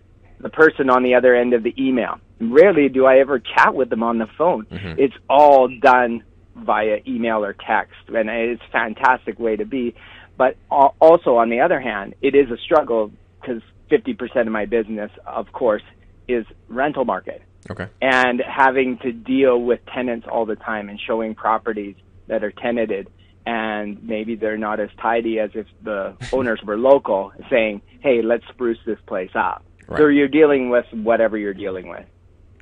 the 0.40 0.48
person 0.48 0.88
on 0.88 1.02
the 1.02 1.14
other 1.14 1.34
end 1.34 1.52
of 1.52 1.62
the 1.62 1.74
email. 1.76 2.20
Rarely 2.40 2.88
do 2.88 3.06
I 3.06 3.18
ever 3.18 3.38
chat 3.38 3.74
with 3.74 3.90
them 3.90 4.02
on 4.02 4.18
the 4.18 4.28
phone. 4.38 4.66
It's 4.98 5.14
all 5.28 5.68
done 5.68 6.22
via 6.56 6.98
email 7.06 7.44
or 7.44 7.54
text, 7.54 7.94
and 8.08 8.28
it's 8.28 8.62
a 8.62 8.70
fantastic 8.70 9.38
way 9.38 9.56
to 9.56 9.64
be. 9.64 9.94
But 10.36 10.56
also, 10.70 11.36
on 11.36 11.50
the 11.50 11.60
other 11.60 11.80
hand, 11.80 12.14
it 12.20 12.34
is 12.34 12.50
a 12.50 12.56
struggle 12.56 13.12
because 13.40 13.62
50% 13.90 14.40
of 14.42 14.48
my 14.48 14.64
business, 14.64 15.10
of 15.26 15.52
course, 15.52 15.82
is 16.26 16.44
rental 16.68 17.04
market 17.04 17.42
Okay. 17.70 17.86
and 18.00 18.40
having 18.40 18.98
to 18.98 19.12
deal 19.12 19.60
with 19.60 19.80
tenants 19.94 20.26
all 20.30 20.46
the 20.46 20.56
time 20.56 20.88
and 20.88 20.98
showing 21.06 21.34
properties 21.34 21.96
that 22.26 22.42
are 22.42 22.50
tenanted 22.50 23.08
and 23.46 24.02
maybe 24.02 24.36
they're 24.36 24.56
not 24.56 24.80
as 24.80 24.88
tidy 25.00 25.38
as 25.38 25.50
if 25.54 25.66
the 25.82 26.16
owners 26.32 26.60
were 26.64 26.78
local 26.78 27.32
saying, 27.50 27.82
hey, 28.00 28.22
let's 28.22 28.44
spruce 28.48 28.78
this 28.86 28.98
place 29.06 29.30
up. 29.34 29.64
Right. 29.86 29.98
So 29.98 30.06
you're 30.06 30.28
dealing 30.28 30.70
with 30.70 30.86
whatever 30.92 31.36
you're 31.36 31.54
dealing 31.54 31.88
with. 31.88 32.06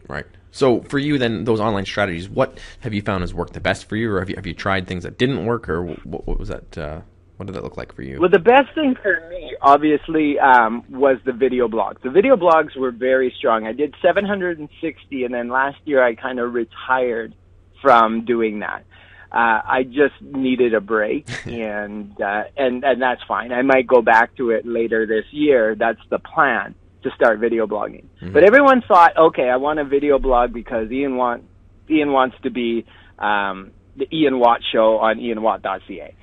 Right. 0.08 0.26
So 0.50 0.82
for 0.82 0.98
you, 0.98 1.18
then 1.18 1.44
those 1.44 1.60
online 1.60 1.86
strategies, 1.86 2.28
what 2.28 2.58
have 2.80 2.92
you 2.92 3.02
found 3.02 3.22
has 3.22 3.32
worked 3.32 3.54
the 3.54 3.60
best 3.60 3.88
for 3.88 3.96
you, 3.96 4.12
or 4.12 4.20
have 4.20 4.28
you 4.28 4.36
have 4.36 4.46
you 4.46 4.54
tried 4.54 4.86
things 4.86 5.02
that 5.02 5.18
didn't 5.18 5.46
work, 5.46 5.68
or 5.68 5.82
what, 5.82 6.26
what 6.26 6.38
was 6.38 6.48
that? 6.48 6.78
Uh, 6.78 7.00
what 7.36 7.46
did 7.46 7.54
that 7.54 7.64
look 7.64 7.76
like 7.78 7.94
for 7.94 8.02
you? 8.02 8.20
Well, 8.20 8.30
the 8.30 8.38
best 8.38 8.74
thing 8.74 8.94
for 9.02 9.28
me, 9.30 9.56
obviously, 9.62 10.38
um, 10.38 10.84
was 10.90 11.16
the 11.24 11.32
video 11.32 11.66
blogs. 11.66 12.00
The 12.02 12.10
video 12.10 12.36
blogs 12.36 12.76
were 12.76 12.92
very 12.92 13.34
strong. 13.36 13.66
I 13.66 13.72
did 13.72 13.94
760, 14.02 15.24
and 15.24 15.34
then 15.34 15.48
last 15.48 15.78
year 15.84 16.04
I 16.04 16.14
kind 16.14 16.38
of 16.38 16.52
retired 16.52 17.34
from 17.80 18.24
doing 18.26 18.60
that. 18.60 18.84
Uh, 19.32 19.62
I 19.64 19.82
just 19.84 20.20
needed 20.20 20.74
a 20.74 20.80
break, 20.82 21.26
and 21.46 22.20
uh, 22.20 22.44
and 22.58 22.84
and 22.84 23.00
that's 23.00 23.22
fine. 23.26 23.52
I 23.52 23.62
might 23.62 23.86
go 23.86 24.02
back 24.02 24.36
to 24.36 24.50
it 24.50 24.66
later 24.66 25.06
this 25.06 25.24
year. 25.32 25.74
That's 25.74 26.00
the 26.10 26.18
plan 26.18 26.74
to 27.02 27.10
start 27.16 27.38
video 27.38 27.66
blogging. 27.66 28.04
But 28.32 28.44
everyone 28.44 28.82
thought, 28.86 29.16
okay, 29.16 29.48
I 29.48 29.56
want 29.56 29.78
a 29.78 29.84
video 29.84 30.18
blog 30.18 30.52
because 30.52 30.90
Ian 30.90 31.16
want 31.16 31.44
Ian 31.90 32.12
wants 32.12 32.36
to 32.42 32.50
be 32.50 32.86
um, 33.18 33.72
the 33.96 34.06
Ian 34.14 34.38
Watt 34.38 34.60
show 34.72 34.98
on 34.98 35.18
IanWatt.ca. 35.18 36.14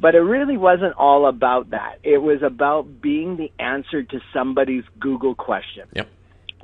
But 0.00 0.14
it 0.14 0.20
really 0.20 0.56
wasn't 0.56 0.94
all 0.96 1.26
about 1.26 1.70
that. 1.70 1.96
It 2.02 2.18
was 2.18 2.42
about 2.42 3.00
being 3.00 3.36
the 3.36 3.52
answer 3.62 4.02
to 4.02 4.20
somebody's 4.32 4.84
Google 4.98 5.34
question 5.34 5.86
Yep. 5.94 6.08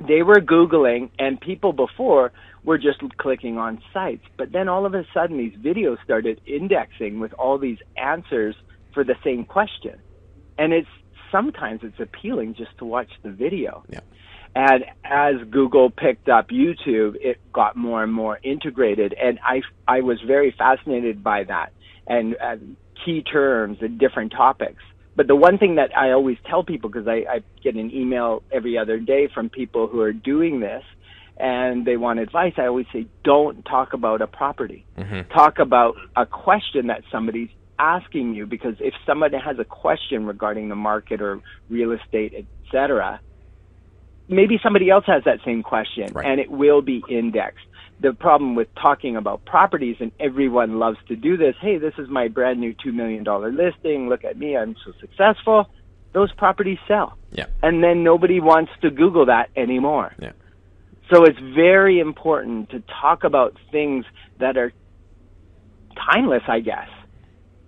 they 0.08 0.22
were 0.22 0.40
googling 0.40 1.10
and 1.18 1.40
people 1.40 1.72
before 1.72 2.32
were 2.64 2.78
just 2.78 3.00
clicking 3.18 3.56
on 3.56 3.80
sites. 3.92 4.24
But 4.36 4.52
then 4.52 4.68
all 4.68 4.86
of 4.86 4.94
a 4.94 5.04
sudden, 5.14 5.38
these 5.38 5.54
videos 5.54 6.02
started 6.04 6.40
indexing 6.46 7.20
with 7.20 7.32
all 7.34 7.58
these 7.58 7.78
answers 7.96 8.56
for 8.92 9.04
the 9.04 9.14
same 9.22 9.44
question. 9.44 10.00
And 10.58 10.72
it's 10.72 10.88
sometimes 11.30 11.80
it's 11.82 12.00
appealing 12.00 12.54
just 12.54 12.76
to 12.78 12.84
watch 12.84 13.10
the 13.22 13.30
video. 13.30 13.84
Yeah. 13.88 14.00
And 14.54 14.84
as 15.04 15.34
Google 15.50 15.90
picked 15.90 16.28
up 16.28 16.48
YouTube, 16.48 17.16
it 17.20 17.38
got 17.52 17.76
more 17.76 18.02
and 18.02 18.12
more 18.12 18.38
integrated. 18.42 19.14
And 19.14 19.38
I, 19.44 19.62
I 19.86 20.00
was 20.00 20.18
very 20.26 20.54
fascinated 20.56 21.22
by 21.22 21.44
that 21.44 21.72
and 22.06 22.36
uh, 22.42 22.56
key 23.04 23.22
terms 23.22 23.78
and 23.80 23.98
different 23.98 24.32
topics. 24.32 24.82
But 25.14 25.26
the 25.26 25.36
one 25.36 25.58
thing 25.58 25.76
that 25.76 25.96
I 25.96 26.12
always 26.12 26.38
tell 26.48 26.62
people, 26.64 26.90
because 26.90 27.08
I, 27.08 27.24
I 27.28 27.40
get 27.62 27.74
an 27.74 27.90
email 27.92 28.42
every 28.52 28.78
other 28.78 28.98
day 28.98 29.28
from 29.32 29.48
people 29.48 29.86
who 29.88 30.00
are 30.00 30.12
doing 30.12 30.60
this 30.60 30.84
and 31.36 31.84
they 31.84 31.96
want 31.96 32.18
advice, 32.18 32.54
I 32.56 32.66
always 32.66 32.86
say, 32.92 33.06
don't 33.24 33.64
talk 33.64 33.92
about 33.92 34.22
a 34.22 34.26
property. 34.26 34.86
Mm-hmm. 34.96 35.30
Talk 35.32 35.58
about 35.58 35.96
a 36.16 36.24
question 36.26 36.88
that 36.88 37.02
somebody's 37.12 37.50
asking 37.78 38.34
you 38.34 38.46
because 38.46 38.74
if 38.80 38.94
somebody 39.06 39.36
has 39.38 39.58
a 39.58 39.64
question 39.64 40.26
regarding 40.26 40.68
the 40.68 40.76
market 40.76 41.20
or 41.20 41.40
real 41.68 41.92
estate, 41.92 42.34
etc., 42.66 43.20
maybe 44.28 44.58
somebody 44.62 44.90
else 44.90 45.04
has 45.06 45.24
that 45.24 45.38
same 45.44 45.62
question 45.62 46.12
Right. 46.12 46.26
and 46.26 46.40
it 46.40 46.50
will 46.50 46.82
be 46.82 47.02
indexed. 47.08 47.64
The 48.00 48.12
problem 48.12 48.54
with 48.54 48.68
talking 48.76 49.16
about 49.16 49.44
properties, 49.44 49.96
and 49.98 50.12
everyone 50.20 50.78
loves 50.78 50.98
to 51.08 51.16
do 51.16 51.36
this, 51.36 51.56
hey, 51.60 51.78
this 51.78 51.94
is 51.98 52.08
my 52.08 52.28
brand 52.28 52.60
new 52.60 52.72
$2 52.74 52.94
million 52.94 53.24
listing. 53.56 54.08
Look 54.08 54.24
at 54.24 54.38
me, 54.38 54.56
I'm 54.56 54.76
so 54.84 54.92
successful. 55.00 55.68
Those 56.12 56.32
properties 56.32 56.78
sell. 56.86 57.18
Yeah. 57.32 57.46
And 57.62 57.82
then 57.82 58.04
nobody 58.04 58.40
wants 58.40 58.70
to 58.82 58.90
Google 58.90 59.26
that 59.26 59.50
anymore. 59.56 60.14
Yeah. 60.20 60.32
So 61.12 61.24
it's 61.24 61.38
very 61.38 61.98
important 61.98 62.70
to 62.70 62.82
talk 63.00 63.24
about 63.24 63.56
things 63.72 64.04
that 64.38 64.56
are 64.56 64.72
timeless, 65.96 66.42
I 66.46 66.60
guess. 66.60 66.88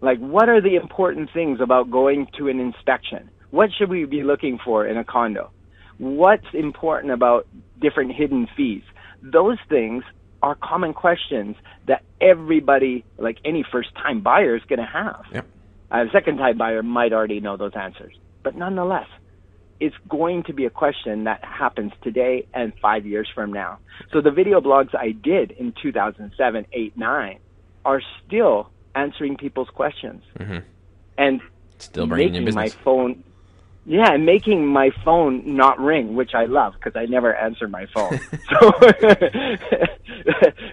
Like, 0.00 0.18
what 0.18 0.48
are 0.48 0.60
the 0.60 0.76
important 0.76 1.30
things 1.32 1.60
about 1.60 1.90
going 1.90 2.26
to 2.38 2.48
an 2.48 2.58
inspection? 2.58 3.28
What 3.50 3.70
should 3.76 3.90
we 3.90 4.04
be 4.04 4.22
looking 4.22 4.58
for 4.64 4.86
in 4.86 4.96
a 4.96 5.04
condo? 5.04 5.50
What's 5.98 6.46
important 6.54 7.12
about 7.12 7.46
different 7.80 8.12
hidden 8.14 8.48
fees? 8.56 8.82
Those 9.22 9.58
things 9.68 10.02
are 10.42 10.54
common 10.54 10.94
questions 10.94 11.56
that 11.86 12.02
everybody, 12.20 13.04
like 13.18 13.38
any 13.44 13.64
first 13.70 13.94
time 13.94 14.22
buyer, 14.22 14.56
is 14.56 14.62
going 14.68 14.78
to 14.78 14.86
have. 14.86 15.24
Yep. 15.32 15.46
A 15.90 16.04
second 16.12 16.38
time 16.38 16.56
buyer 16.56 16.82
might 16.82 17.12
already 17.12 17.40
know 17.40 17.56
those 17.56 17.72
answers. 17.74 18.14
But 18.42 18.56
nonetheless, 18.56 19.08
it's 19.80 19.96
going 20.08 20.44
to 20.44 20.52
be 20.52 20.64
a 20.64 20.70
question 20.70 21.24
that 21.24 21.44
happens 21.44 21.92
today 22.02 22.46
and 22.54 22.72
five 22.80 23.04
years 23.04 23.28
from 23.34 23.52
now. 23.52 23.78
So 24.12 24.20
the 24.20 24.30
video 24.30 24.60
blogs 24.60 24.94
I 24.94 25.10
did 25.12 25.50
in 25.50 25.74
2007, 25.82 26.66
8, 26.72 26.96
9 26.96 27.38
are 27.84 28.02
still 28.26 28.70
answering 28.94 29.36
people's 29.36 29.68
questions. 29.70 30.22
Mhm. 30.38 30.62
And 31.18 31.40
Still 31.78 32.06
bringing 32.06 32.44
making 32.44 32.54
my 32.54 32.68
phone 32.68 33.24
yeah, 33.86 34.12
and 34.12 34.26
making 34.26 34.66
my 34.66 34.90
phone 35.04 35.56
not 35.56 35.80
ring, 35.80 36.14
which 36.14 36.34
I 36.34 36.44
love 36.44 36.74
because 36.74 36.94
I 36.96 37.06
never 37.06 37.34
answer 37.34 37.66
my 37.66 37.86
phone. 37.86 38.10
so 38.50 38.70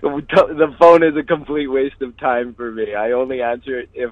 the 0.01 0.75
phone 0.77 1.03
is 1.03 1.15
a 1.15 1.23
complete 1.23 1.67
waste 1.67 2.01
of 2.01 2.17
time 2.17 2.53
for 2.53 2.71
me. 2.71 2.93
I 2.95 3.11
only 3.11 3.41
answer 3.41 3.79
it 3.79 3.89
if 3.93 4.11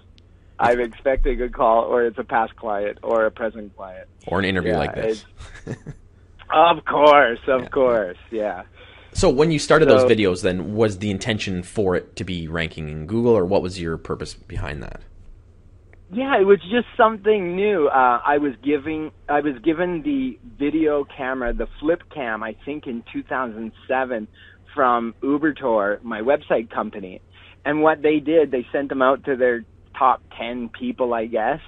I'm 0.60 0.80
expecting 0.80 1.42
a 1.42 1.50
call 1.50 1.84
or 1.84 2.06
it's 2.06 2.18
a 2.18 2.24
past 2.24 2.56
client 2.56 3.00
or 3.04 3.26
a 3.26 3.32
present 3.32 3.76
client. 3.76 4.08
or 4.28 4.40
an 4.40 4.46
interview 4.46 4.72
Yeah, 4.72 4.78
like 4.80 4.96
this. 4.96 5.26
Of 6.50 6.86
course, 6.86 7.40
of 7.48 7.64
Yeah. 7.64 7.68
course, 7.70 8.18
yeah. 8.32 8.64
So 9.16 9.30
when 9.30 9.50
you 9.50 9.60
started 9.60 9.88
those 9.88 10.04
videos, 10.04 10.42
then 10.42 10.76
was 10.76 10.98
the 10.98 11.10
intention 11.10 11.64
for 11.64 11.96
it 11.96 12.18
to 12.18 12.26
be 12.26 12.50
ranking 12.50 12.90
in 12.90 13.08
Google, 13.08 13.32
or 13.32 13.46
what 13.46 13.62
was 13.62 13.80
your 13.80 13.98
purpose 13.98 14.34
behind 14.34 14.84
that? 14.84 15.00
Yeah, 16.12 16.38
it 16.38 16.44
was 16.44 16.60
just 16.70 16.88
something 16.98 17.56
new. 17.56 17.88
Uh, 17.88 18.20
I 18.26 18.40
was 18.40 18.52
giving, 18.62 19.12
I 19.30 19.40
was 19.40 19.54
given 19.64 20.02
the 20.02 20.38
video 20.60 21.06
camera, 21.06 21.54
the 21.54 21.68
flip 21.80 22.02
cam, 22.14 22.44
I 22.44 22.58
think 22.66 22.88
in 22.88 23.06
2007 23.14 24.28
from 24.74 25.16
Ubertor, 25.24 26.04
my 26.04 26.20
website 26.20 26.70
company. 26.70 27.22
And 27.64 27.82
what 27.82 28.02
they 28.02 28.20
did, 28.20 28.52
they 28.52 28.68
sent 28.74 28.90
them 28.90 29.02
out 29.02 29.24
to 29.24 29.38
their 29.38 29.64
top 29.98 30.22
10 30.38 30.72
people, 30.78 31.14
I 31.14 31.28
guess. 31.28 31.62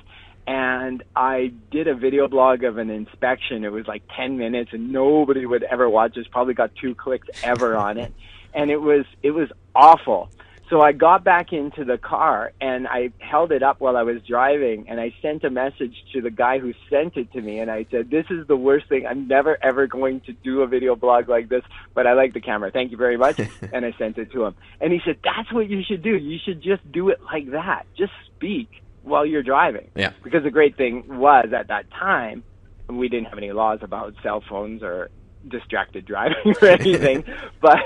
And 0.47 1.03
I 1.13 1.51
did 1.71 1.89
a 1.89 1.93
video 1.93 2.29
blog 2.29 2.63
of 2.63 2.77
an 2.77 2.89
inspection. 2.89 3.65
It 3.65 3.71
was 3.71 3.85
like 3.85 4.03
10 4.15 4.37
minutes 4.37 4.71
and 4.71 4.93
nobody 4.93 5.45
would 5.45 5.63
ever 5.63 5.89
watch 5.89 6.15
this. 6.15 6.25
Probably 6.27 6.53
got 6.53 6.71
two 6.81 6.95
clicks 6.95 7.27
ever 7.43 7.75
on 7.75 7.97
it. 7.97 8.13
And 8.53 8.71
it 8.71 8.81
was, 8.81 9.05
it 9.21 9.31
was 9.31 9.49
awful. 9.75 10.29
So 10.69 10.81
I 10.81 10.93
got 10.93 11.25
back 11.25 11.51
into 11.51 11.83
the 11.83 11.97
car 11.97 12.53
and 12.61 12.87
I 12.87 13.11
held 13.19 13.51
it 13.51 13.61
up 13.61 13.81
while 13.81 13.97
I 13.97 14.03
was 14.03 14.21
driving 14.23 14.87
and 14.87 14.99
I 15.01 15.13
sent 15.21 15.43
a 15.43 15.49
message 15.49 15.95
to 16.13 16.21
the 16.21 16.31
guy 16.31 16.59
who 16.59 16.73
sent 16.89 17.17
it 17.17 17.31
to 17.33 17.41
me 17.41 17.59
and 17.59 17.69
I 17.69 17.85
said, 17.91 18.09
this 18.09 18.25
is 18.29 18.47
the 18.47 18.57
worst 18.57 18.87
thing. 18.87 19.05
I'm 19.05 19.27
never 19.27 19.57
ever 19.61 19.87
going 19.87 20.21
to 20.21 20.33
do 20.33 20.61
a 20.61 20.67
video 20.67 20.95
blog 20.95 21.27
like 21.27 21.49
this, 21.49 21.63
but 21.93 22.07
I 22.07 22.13
like 22.13 22.33
the 22.33 22.41
camera. 22.41 22.71
Thank 22.71 22.91
you 22.91 22.97
very 22.97 23.17
much. 23.17 23.39
and 23.73 23.85
I 23.85 23.93
sent 23.97 24.17
it 24.17 24.31
to 24.31 24.45
him. 24.45 24.55
And 24.79 24.93
he 24.93 25.01
said, 25.05 25.19
that's 25.23 25.51
what 25.51 25.69
you 25.69 25.83
should 25.83 26.01
do. 26.01 26.17
You 26.17 26.37
should 26.43 26.61
just 26.61 26.89
do 26.89 27.09
it 27.09 27.21
like 27.23 27.51
that. 27.51 27.85
Just 27.97 28.13
speak 28.35 28.69
while 29.07 29.25
you're 29.25 29.43
driving. 29.43 29.89
Yeah. 29.95 30.11
Because 30.23 30.43
the 30.43 30.51
great 30.51 30.77
thing 30.77 31.05
was 31.07 31.47
at 31.57 31.67
that 31.69 31.89
time, 31.91 32.43
we 32.89 33.09
didn't 33.09 33.27
have 33.27 33.37
any 33.37 33.51
laws 33.51 33.79
about 33.81 34.13
cell 34.23 34.43
phones 34.47 34.83
or 34.83 35.09
distracted 35.47 36.05
driving 36.05 36.53
or 36.61 36.67
anything, 36.67 37.23
but 37.61 37.79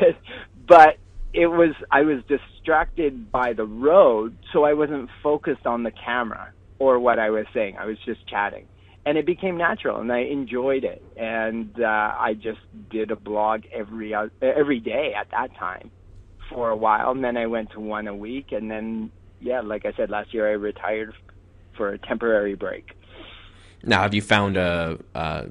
but 0.68 0.98
it 1.34 1.48
was 1.48 1.74
I 1.92 2.02
was 2.02 2.20
distracted 2.28 3.32
by 3.32 3.54
the 3.54 3.66
road, 3.66 4.38
so 4.52 4.64
I 4.64 4.74
wasn't 4.74 5.10
focused 5.24 5.66
on 5.66 5.84
the 5.84 5.92
camera 5.92 6.52
or 6.80 7.00
what 7.00 7.20
I 7.20 7.30
was 7.30 7.46
saying. 7.54 7.78
I 7.78 7.86
was 7.86 7.98
just 8.06 8.28
chatting, 8.28 8.68
and 9.06 9.18
it 9.18 9.26
became 9.26 9.58
natural, 9.58 10.00
and 10.00 10.12
I 10.12 10.20
enjoyed 10.20 10.84
it, 10.84 11.04
and 11.18 11.72
uh, 11.80 11.86
I 11.86 12.34
just 12.34 12.60
did 12.90 13.12
a 13.12 13.16
blog 13.16 13.64
every 13.72 14.14
uh, 14.14 14.28
every 14.42 14.80
day 14.80 15.14
at 15.20 15.32
that 15.32 15.56
time 15.58 15.92
for 16.50 16.70
a 16.70 16.76
while, 16.76 17.12
and 17.12 17.24
then 17.24 17.38
I 17.38 17.48
went 17.48 17.72
to 17.72 17.80
one 17.80 18.08
a 18.08 18.16
week, 18.16 18.52
and 18.52 18.70
then 18.70 19.12
yeah, 19.42 19.62
like 19.62 19.86
I 19.86 19.94
said 19.94 20.10
last 20.10 20.34
year, 20.34 20.48
I 20.48 20.54
retired 20.54 21.14
for 21.76 21.90
a 21.90 21.98
temporary 21.98 22.56
break. 22.56 22.92
Now, 23.84 24.02
have 24.02 24.14
you 24.14 24.22
found 24.22 24.58
uh, 24.58 24.98
uh, 25.16 25.46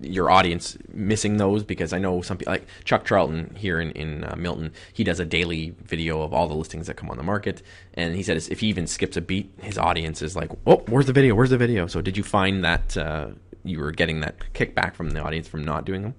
your 0.00 0.30
audience 0.30 0.76
missing 0.92 1.36
those? 1.36 1.62
Because 1.62 1.92
I 1.92 1.98
know 1.98 2.20
some 2.22 2.38
people, 2.38 2.52
like 2.52 2.66
Chuck 2.84 3.04
Charlton 3.04 3.54
here 3.56 3.80
in, 3.80 3.92
in 3.92 4.24
uh, 4.24 4.34
Milton, 4.36 4.72
he 4.92 5.04
does 5.04 5.20
a 5.20 5.24
daily 5.24 5.74
video 5.84 6.22
of 6.22 6.34
all 6.34 6.48
the 6.48 6.54
listings 6.54 6.88
that 6.88 6.94
come 6.94 7.08
on 7.08 7.16
the 7.16 7.22
market. 7.22 7.62
And 7.94 8.16
he 8.16 8.22
said 8.24 8.36
if 8.36 8.60
he 8.60 8.66
even 8.66 8.88
skips 8.88 9.16
a 9.16 9.20
beat, 9.20 9.52
his 9.62 9.78
audience 9.78 10.22
is 10.22 10.34
like, 10.34 10.50
oh, 10.66 10.82
where's 10.88 11.06
the 11.06 11.12
video? 11.12 11.34
Where's 11.36 11.50
the 11.50 11.58
video? 11.58 11.86
So 11.86 12.00
did 12.00 12.16
you 12.16 12.24
find 12.24 12.64
that 12.64 12.96
uh, 12.96 13.28
you 13.62 13.78
were 13.78 13.92
getting 13.92 14.20
that 14.20 14.52
kickback 14.52 14.94
from 14.94 15.10
the 15.10 15.20
audience 15.20 15.46
from 15.46 15.64
not 15.64 15.84
doing 15.84 16.02
them? 16.02 16.14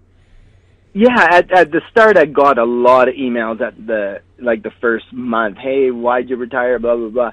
Yeah, 0.97 1.27
at, 1.29 1.51
at 1.51 1.71
the 1.71 1.81
start, 1.91 2.17
I 2.17 2.25
got 2.25 2.57
a 2.57 2.63
lot 2.63 3.07
of 3.07 3.13
emails 3.13 3.61
at 3.61 3.75
the 3.85 4.21
like 4.39 4.63
the 4.63 4.71
first 4.81 5.05
month. 5.13 5.57
Hey, 5.59 5.91
why'd 5.91 6.27
you 6.27 6.37
retire? 6.37 6.79
Blah 6.79 6.95
blah 6.95 7.09
blah. 7.09 7.31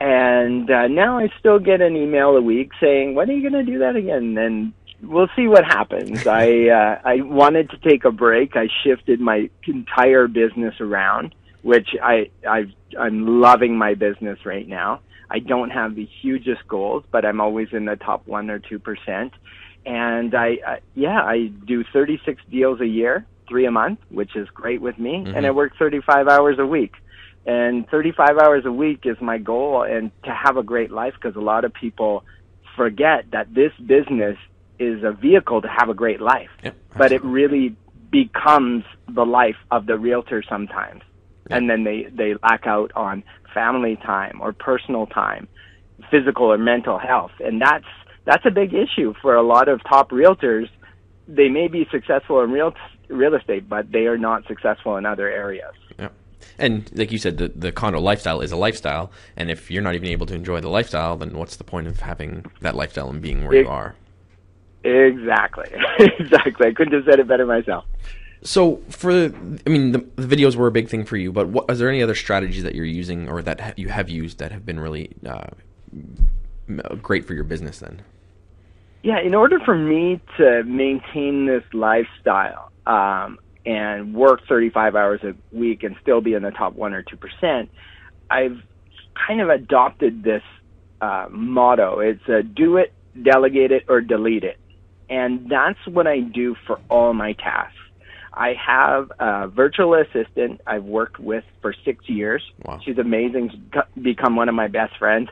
And 0.00 0.70
uh, 0.70 0.88
now 0.88 1.18
I 1.18 1.28
still 1.38 1.58
get 1.58 1.82
an 1.82 1.94
email 1.94 2.30
a 2.38 2.40
week 2.40 2.70
saying, 2.80 3.14
"When 3.14 3.28
are 3.28 3.34
you 3.34 3.50
going 3.50 3.66
to 3.66 3.70
do 3.70 3.80
that 3.80 3.96
again?" 3.96 4.38
And 4.38 4.72
we'll 5.02 5.28
see 5.36 5.46
what 5.46 5.62
happens. 5.62 6.26
I 6.26 6.68
uh, 6.68 7.00
I 7.04 7.20
wanted 7.20 7.68
to 7.72 7.76
take 7.86 8.06
a 8.06 8.10
break. 8.10 8.56
I 8.56 8.68
shifted 8.82 9.20
my 9.20 9.50
entire 9.66 10.26
business 10.26 10.80
around, 10.80 11.34
which 11.60 11.88
I 12.02 12.30
I've, 12.48 12.72
I'm 12.98 13.42
loving 13.42 13.76
my 13.76 13.92
business 13.92 14.38
right 14.46 14.66
now. 14.66 15.00
I 15.30 15.40
don't 15.40 15.68
have 15.68 15.96
the 15.96 16.08
hugest 16.22 16.66
goals, 16.66 17.04
but 17.12 17.26
I'm 17.26 17.42
always 17.42 17.68
in 17.72 17.84
the 17.84 17.96
top 17.96 18.26
one 18.26 18.48
or 18.48 18.58
two 18.58 18.78
percent. 18.78 19.34
And 19.84 20.34
I, 20.34 20.58
I 20.66 20.78
yeah, 20.94 21.20
I 21.20 21.46
do 21.46 21.84
36 21.92 22.40
deals 22.50 22.80
a 22.80 22.86
year, 22.86 23.26
three 23.48 23.66
a 23.66 23.70
month, 23.70 23.98
which 24.10 24.36
is 24.36 24.48
great 24.50 24.80
with 24.80 24.98
me, 24.98 25.24
mm-hmm. 25.24 25.34
and 25.34 25.46
I 25.46 25.50
work 25.50 25.72
35 25.78 26.28
hours 26.28 26.58
a 26.58 26.66
week. 26.66 26.94
And 27.44 27.88
35 27.88 28.38
hours 28.38 28.64
a 28.64 28.70
week 28.70 29.00
is 29.04 29.16
my 29.20 29.38
goal 29.38 29.82
and 29.82 30.12
to 30.22 30.30
have 30.30 30.56
a 30.56 30.62
great 30.62 30.92
life 30.92 31.14
because 31.14 31.34
a 31.34 31.40
lot 31.40 31.64
of 31.64 31.74
people 31.74 32.24
forget 32.76 33.24
that 33.32 33.52
this 33.52 33.72
business 33.84 34.38
is 34.78 35.02
a 35.02 35.10
vehicle 35.10 35.60
to 35.60 35.68
have 35.68 35.88
a 35.88 35.94
great 35.94 36.20
life. 36.20 36.50
Yep, 36.62 36.76
but 36.96 37.10
it 37.10 37.24
really 37.24 37.76
becomes 38.10 38.84
the 39.08 39.24
life 39.24 39.56
of 39.72 39.86
the 39.86 39.98
realtor 39.98 40.44
sometimes. 40.48 41.02
And 41.50 41.68
then 41.68 41.84
they 41.84 42.06
they 42.10 42.34
lack 42.42 42.66
out 42.66 42.92
on 42.94 43.24
family 43.52 43.96
time 43.96 44.40
or 44.40 44.52
personal 44.52 45.06
time 45.06 45.48
physical 46.10 46.52
or 46.52 46.58
mental 46.58 46.98
health. 46.98 47.32
And 47.40 47.60
that's 47.60 47.84
that's 48.24 48.44
a 48.46 48.50
big 48.50 48.72
issue 48.74 49.14
for 49.20 49.34
a 49.34 49.42
lot 49.42 49.68
of 49.68 49.80
top 49.84 50.10
realtors 50.10 50.68
they 51.28 51.48
may 51.48 51.68
be 51.68 51.86
successful 51.90 52.42
in 52.42 52.50
real 52.50 52.72
real 53.08 53.34
estate 53.34 53.68
but 53.68 53.90
they 53.92 54.06
are 54.06 54.18
not 54.18 54.46
successful 54.46 54.96
in 54.96 55.06
other 55.06 55.28
areas 55.30 55.74
Yeah. 55.98 56.08
And 56.58 56.90
like 56.94 57.12
you 57.12 57.18
said, 57.18 57.38
the, 57.38 57.48
the 57.54 57.70
condo 57.72 58.00
lifestyle 58.00 58.40
is 58.40 58.50
a 58.52 58.56
lifestyle, 58.56 59.12
and 59.36 59.48
if 59.50 59.70
you're 59.70 59.82
not 59.82 59.94
even 59.94 60.08
able 60.08 60.26
to 60.26 60.34
enjoy 60.34 60.60
the 60.60 60.68
lifestyle, 60.68 61.16
then 61.16 61.36
what's 61.36 61.56
the 61.56 61.64
point 61.64 61.86
of 61.86 62.00
having 62.00 62.44
that 62.60 62.74
lifestyle 62.74 63.08
and 63.10 63.22
being 63.22 63.44
where 63.44 63.54
It- 63.54 63.64
you 63.64 63.68
are? 63.70 63.94
Exactly. 64.84 65.70
exactly. 66.00 66.66
I 66.66 66.72
couldn't 66.72 66.92
have 66.94 67.04
said 67.08 67.20
it 67.20 67.28
better 67.28 67.46
myself. 67.46 67.84
So 68.42 68.82
for, 68.88 69.12
I 69.12 69.70
mean, 69.70 69.92
the, 69.92 70.04
the, 70.16 70.36
videos 70.36 70.56
were 70.56 70.66
a 70.66 70.72
big 70.72 70.88
thing 70.88 71.04
for 71.04 71.16
you, 71.16 71.30
but 71.30 71.46
what, 71.48 71.70
is 71.70 71.78
there 71.78 71.88
any 71.88 72.02
other 72.02 72.16
strategies 72.16 72.64
that 72.64 72.74
you're 72.74 72.84
using 72.84 73.28
or 73.28 73.40
that 73.42 73.78
you 73.78 73.88
have 73.88 74.08
used 74.10 74.38
that 74.38 74.50
have 74.50 74.66
been 74.66 74.80
really 74.80 75.12
uh, 75.24 75.50
great 77.00 77.24
for 77.24 77.34
your 77.34 77.44
business 77.44 77.78
then? 77.78 78.02
Yeah, 79.02 79.20
in 79.20 79.34
order 79.34 79.58
for 79.64 79.74
me 79.74 80.20
to 80.36 80.62
maintain 80.64 81.46
this 81.46 81.64
lifestyle 81.72 82.70
um, 82.86 83.38
and 83.66 84.14
work 84.14 84.40
35 84.48 84.94
hours 84.94 85.20
a 85.24 85.34
week 85.56 85.82
and 85.82 85.96
still 86.00 86.20
be 86.20 86.34
in 86.34 86.42
the 86.42 86.52
top 86.52 86.74
one 86.74 86.94
or 86.94 87.02
two 87.02 87.16
percent, 87.16 87.70
I've 88.30 88.62
kind 89.26 89.40
of 89.40 89.48
adopted 89.48 90.22
this 90.22 90.42
uh, 91.00 91.26
motto. 91.30 91.98
It's 91.98 92.28
a 92.28 92.42
do 92.42 92.76
it, 92.76 92.92
delegate 93.20 93.72
it, 93.72 93.84
or 93.88 94.00
delete 94.00 94.44
it. 94.44 94.58
And 95.10 95.50
that's 95.50 95.84
what 95.86 96.06
I 96.06 96.20
do 96.20 96.54
for 96.66 96.80
all 96.88 97.12
my 97.12 97.32
tasks. 97.34 97.76
I 98.32 98.54
have 98.54 99.12
a 99.18 99.48
virtual 99.48 99.94
assistant 99.94 100.60
I've 100.66 100.84
worked 100.84 101.18
with 101.18 101.44
for 101.60 101.74
six 101.84 102.08
years. 102.08 102.42
Wow. 102.64 102.80
She's 102.82 102.98
amazing. 102.98 103.50
She's 103.50 104.02
become 104.02 104.36
one 104.36 104.48
of 104.48 104.54
my 104.54 104.68
best 104.68 104.96
friends. 104.96 105.28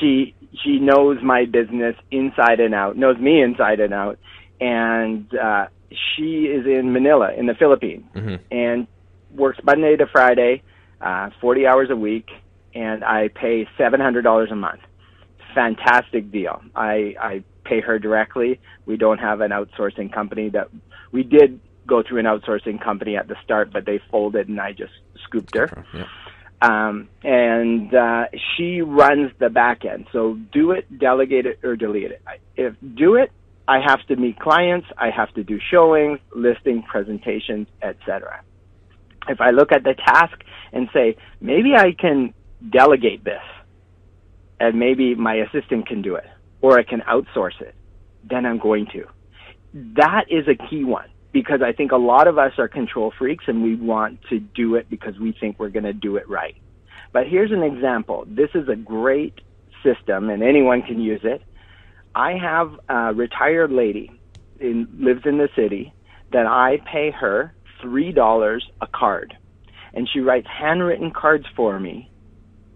She 0.00 0.34
she 0.62 0.78
knows 0.78 1.18
my 1.22 1.44
business 1.44 1.96
inside 2.10 2.60
and 2.60 2.74
out, 2.74 2.96
knows 2.96 3.18
me 3.18 3.42
inside 3.42 3.80
and 3.80 3.94
out, 3.94 4.18
and 4.60 5.26
uh, 5.34 5.66
she 5.90 6.44
is 6.44 6.66
in 6.66 6.92
Manila 6.92 7.32
in 7.32 7.46
the 7.46 7.54
Philippines 7.54 8.04
mm-hmm. 8.14 8.36
and 8.50 8.86
works 9.34 9.58
Monday 9.64 9.96
to 9.96 10.06
Friday, 10.06 10.62
uh, 11.00 11.30
40 11.40 11.66
hours 11.66 11.90
a 11.90 11.96
week, 11.96 12.28
and 12.74 13.04
I 13.04 13.28
pay 13.28 13.66
$700 13.78 14.52
a 14.52 14.54
month. 14.54 14.80
Fantastic 15.54 16.30
deal. 16.30 16.62
I, 16.74 17.14
I 17.20 17.44
pay 17.64 17.80
her 17.80 17.98
directly. 17.98 18.60
We 18.86 18.96
don't 18.96 19.18
have 19.18 19.40
an 19.40 19.50
outsourcing 19.50 20.12
company 20.12 20.48
that 20.50 20.68
we 21.10 21.22
did 21.22 21.60
go 21.86 22.02
through 22.02 22.20
an 22.20 22.26
outsourcing 22.26 22.82
company 22.82 23.16
at 23.16 23.28
the 23.28 23.36
start, 23.44 23.72
but 23.72 23.84
they 23.84 24.00
folded 24.10 24.48
and 24.48 24.60
I 24.60 24.72
just 24.72 24.92
scooped 25.24 25.56
her. 25.56 25.84
Yeah. 25.92 26.06
Um, 26.62 27.08
and 27.24 27.92
uh, 27.92 28.26
she 28.56 28.82
runs 28.82 29.32
the 29.40 29.50
back 29.50 29.84
end. 29.84 30.06
So 30.12 30.38
do 30.52 30.70
it, 30.70 30.86
delegate 30.96 31.44
it, 31.44 31.58
or 31.64 31.74
delete 31.74 32.12
it. 32.12 32.22
If 32.56 32.74
do 32.94 33.16
it, 33.16 33.32
I 33.66 33.80
have 33.84 34.06
to 34.06 34.16
meet 34.16 34.38
clients, 34.38 34.86
I 34.96 35.10
have 35.10 35.34
to 35.34 35.42
do 35.42 35.58
showings, 35.72 36.20
listing 36.34 36.84
presentations, 36.84 37.66
etc. 37.82 38.42
If 39.28 39.40
I 39.40 39.50
look 39.50 39.72
at 39.72 39.82
the 39.82 39.94
task 39.94 40.34
and 40.72 40.88
say, 40.94 41.16
maybe 41.40 41.74
I 41.76 41.92
can 41.98 42.32
delegate 42.70 43.24
this, 43.24 43.42
and 44.60 44.78
maybe 44.78 45.16
my 45.16 45.34
assistant 45.34 45.88
can 45.88 46.00
do 46.00 46.14
it, 46.14 46.26
or 46.60 46.78
I 46.78 46.84
can 46.84 47.00
outsource 47.00 47.60
it, 47.60 47.74
then 48.22 48.46
I'm 48.46 48.58
going 48.58 48.86
to. 48.92 49.04
That 49.96 50.26
is 50.30 50.46
a 50.46 50.54
key 50.68 50.84
one 50.84 51.08
because 51.32 51.62
I 51.62 51.72
think 51.72 51.92
a 51.92 51.96
lot 51.96 52.28
of 52.28 52.38
us 52.38 52.52
are 52.58 52.68
control 52.68 53.12
freaks 53.18 53.44
and 53.46 53.62
we 53.62 53.74
want 53.74 54.20
to 54.28 54.38
do 54.38 54.74
it 54.74 54.88
because 54.90 55.18
we 55.18 55.32
think 55.32 55.58
we're 55.58 55.70
going 55.70 55.84
to 55.84 55.92
do 55.92 56.16
it 56.16 56.28
right. 56.28 56.56
But 57.12 57.26
here's 57.26 57.52
an 57.52 57.62
example. 57.62 58.24
This 58.26 58.50
is 58.54 58.68
a 58.68 58.76
great 58.76 59.40
system 59.82 60.30
and 60.30 60.42
anyone 60.42 60.82
can 60.82 61.00
use 61.00 61.22
it. 61.24 61.42
I 62.14 62.32
have 62.32 62.78
a 62.88 63.14
retired 63.14 63.72
lady 63.72 64.10
in 64.60 64.88
lives 64.98 65.22
in 65.24 65.38
the 65.38 65.48
city 65.56 65.92
that 66.32 66.46
I 66.46 66.78
pay 66.90 67.10
her 67.10 67.54
three 67.80 68.12
dollars 68.12 68.68
a 68.80 68.86
card, 68.86 69.36
and 69.94 70.08
she 70.08 70.20
writes 70.20 70.46
handwritten 70.46 71.10
cards 71.10 71.46
for 71.56 71.78
me 71.80 72.10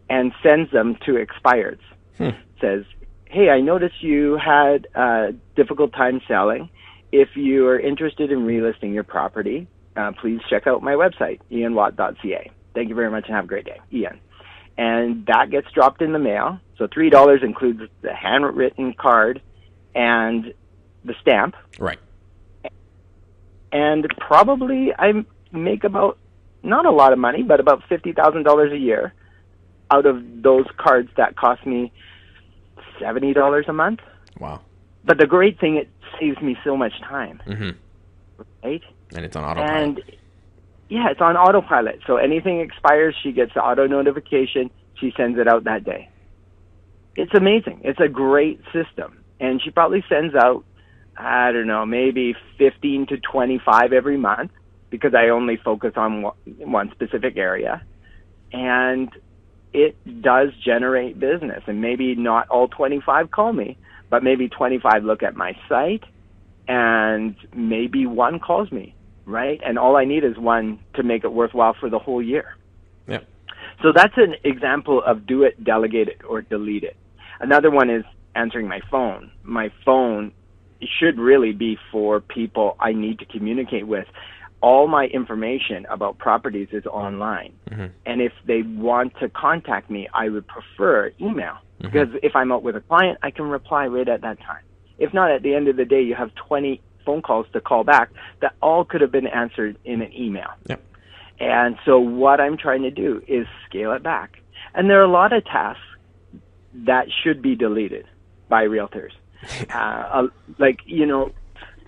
and 0.09 0.33
sends 0.43 0.71
them 0.73 0.97
to 1.07 1.13
expireds. 1.25 1.81
Hmm. 2.19 2.31
Says, 2.61 2.85
"Hey, 3.27 3.51
I 3.51 3.61
noticed 3.61 4.03
you 4.03 4.37
had 4.37 4.89
a 4.95 5.35
difficult 5.55 5.93
time 5.93 6.21
selling. 6.27 6.71
If 7.13 7.37
you 7.37 7.69
are 7.69 7.79
interested 7.79 8.31
in 8.33 8.41
relisting 8.41 8.93
your 8.93 9.05
property, 9.05 9.69
uh, 9.97 10.13
please 10.21 10.41
check 10.51 10.67
out 10.67 10.83
my 10.83 10.93
website, 10.93 11.41
ianwatt.ca. 11.51 12.51
Thank 12.75 12.89
you 12.89 12.95
very 12.95 13.11
much 13.11 13.27
and 13.27 13.35
have 13.35 13.45
a 13.45 13.49
great 13.49 13.65
day, 13.65 13.81
Ian." 13.93 14.21
And 14.79 15.25
that 15.27 15.51
gets 15.51 15.71
dropped 15.73 16.03
in 16.03 16.13
the 16.13 16.19
mail 16.19 16.61
so 16.79 16.87
three 16.93 17.11
dollars 17.11 17.41
includes 17.43 17.81
the 18.03 18.15
handwritten 18.15 18.95
card 18.95 19.41
and 19.95 20.53
the 21.05 21.15
stamp. 21.21 21.55
Right. 21.79 21.99
And 23.73 24.07
probably 24.19 24.93
I 24.97 25.25
make 25.53 25.85
about 25.85 26.19
not 26.63 26.87
a 26.87 26.91
lot 26.91 27.13
of 27.13 27.19
money, 27.19 27.43
but 27.43 27.61
about 27.61 27.83
fifty 27.89 28.13
thousand 28.13 28.43
dollars 28.43 28.73
a 28.73 28.79
year 28.79 29.15
out 29.91 30.07
of 30.07 30.23
those 30.43 30.67
cards 30.77 31.09
that 31.17 31.37
cost 31.37 31.65
me 31.67 31.93
seventy 33.01 33.33
dollars 33.33 33.67
a 33.69 33.73
month. 33.73 34.01
Wow. 34.39 34.61
But 35.07 35.19
the 35.19 35.27
great 35.27 35.59
thing, 35.59 35.77
it 35.77 35.89
saves 36.21 36.41
me 36.43 36.57
so 36.65 36.77
much 36.77 36.93
time. 37.01 37.41
Mm-hmm. 37.47 37.71
Right. 38.63 38.83
And 39.15 39.25
it's 39.25 39.37
on 39.37 39.45
autopilot. 39.45 39.71
And 39.71 40.03
yeah, 40.89 41.09
it's 41.11 41.21
on 41.21 41.37
autopilot. 41.37 42.01
So 42.07 42.17
anything 42.17 42.61
expires, 42.61 43.15
she 43.23 43.33
gets 43.33 43.55
the 43.55 43.61
auto 43.63 43.87
notification. 43.87 44.71
She 45.01 45.13
sends 45.17 45.39
it 45.39 45.49
out 45.49 45.65
that 45.65 45.85
day 45.85 46.11
it's 47.17 47.35
amazing. 47.35 47.81
It's 47.83 48.01
a 48.01 48.09
great 48.09 48.61
system. 48.73 49.19
And 49.41 49.61
she 49.63 49.71
probably 49.71 50.05
sends 50.09 50.35
out, 50.35 50.65
I 51.17 51.51
don't 51.53 51.67
know, 51.67 51.87
maybe 51.87 52.35
15 52.59 53.07
to 53.07 53.19
25 53.19 53.93
every 53.93 54.19
month 54.19 54.53
because 54.91 55.15
I 55.15 55.31
only 55.31 55.57
focus 55.57 55.95
on 55.97 56.31
one 56.45 56.91
specific 56.93 57.37
area. 57.37 57.83
And 58.53 59.11
it 59.73 59.97
does 60.23 60.51
generate 60.65 61.19
business. 61.19 61.63
And 61.67 61.81
maybe 61.81 62.15
not 62.15 62.49
all 62.49 62.69
25 62.69 63.31
call 63.31 63.53
me, 63.53 63.79
but 64.11 64.23
maybe 64.23 64.49
25 64.49 65.05
look 65.05 65.23
at 65.23 65.37
my 65.37 65.53
site 65.69 66.05
and 66.69 67.37
maybe 67.55 68.07
one 68.07 68.39
calls 68.39 68.71
me, 68.73 68.95
right? 69.25 69.61
And 69.65 69.79
all 69.79 69.97
I 69.97 70.05
need 70.05 70.25
is 70.25 70.37
one 70.37 70.81
to 70.95 71.03
make 71.03 71.25
it 71.25 71.33
worthwhile 71.33 71.75
for 71.79 71.91
the 71.91 71.99
whole 71.99 72.23
year. 72.23 72.57
Yeah. 73.07 73.21
So 73.83 73.93
that's 73.95 74.17
an 74.17 74.35
example 74.45 75.03
of 75.05 75.27
do 75.27 75.43
it, 75.43 75.63
delegate 75.63 76.09
it, 76.09 76.23
or 76.29 76.43
delete 76.43 76.85
it. 76.85 76.97
Another 77.41 77.71
one 77.71 77.91
is 77.91 78.05
answering 78.35 78.69
my 78.69 78.81
phone. 78.91 79.31
My 79.43 79.71
phone 79.85 80.33
should 80.99 81.19
really 81.19 81.53
be 81.53 81.79
for 81.91 82.21
people 82.21 82.77
I 82.81 82.93
need 82.93 83.19
to 83.21 83.25
communicate 83.27 83.87
with. 83.87 84.07
All 84.63 84.89
my 84.89 85.07
information 85.07 85.87
about 85.91 86.19
properties 86.19 86.69
is 86.73 86.87
online. 86.87 87.53
Mm-hmm. 87.71 87.87
And 88.07 88.21
if 88.21 88.33
they 88.47 88.63
want 88.63 89.13
to 89.21 89.29
contact 89.29 89.91
me, 89.91 90.09
I 90.15 90.29
would 90.29 90.47
prefer 90.47 91.13
email. 91.21 91.55
Mm-hmm. 91.55 91.87
Because 91.87 92.09
if 92.23 92.35
I'm 92.35 92.51
out 92.53 92.63
with 92.63 92.77
a 92.77 92.81
client, 92.81 93.19
I 93.23 93.31
can 93.31 93.47
reply 93.47 93.87
right 93.87 94.09
at 94.09 94.23
that 94.23 94.41
time. 94.41 94.63
If 94.99 95.13
not, 95.13 95.31
at 95.31 95.43
the 95.43 95.55
end 95.55 95.69
of 95.69 95.77
the 95.77 95.85
day, 95.85 96.03
you 96.03 96.15
have 96.15 96.35
20 96.35 96.81
phone 97.05 97.23
calls 97.23 97.47
to 97.53 97.61
call 97.61 97.85
back 97.85 98.11
that 98.41 98.55
all 98.61 98.85
could 98.85 99.01
have 99.01 99.13
been 99.13 99.27
answered 99.27 99.79
in 99.85 100.03
an 100.03 100.13
email. 100.13 100.51
Yep. 100.69 100.83
And 101.39 101.77
so 101.85 101.99
what 101.99 102.41
I'm 102.41 102.57
trying 102.57 102.83
to 102.83 102.91
do 102.91 103.23
is 103.29 103.47
scale 103.69 103.93
it 103.93 104.03
back. 104.03 104.41
And 104.75 104.91
there 104.91 105.01
are 105.01 105.05
a 105.05 105.11
lot 105.11 105.33
of 105.33 105.45
tasks 105.45 105.83
that 106.87 107.07
should 107.23 107.43
be 107.43 107.55
deleted 107.55 108.07
by 108.49 108.65
realtors. 108.65 109.13
uh, 109.71 110.29
like, 110.59 110.81
you 110.85 111.07
know, 111.07 111.33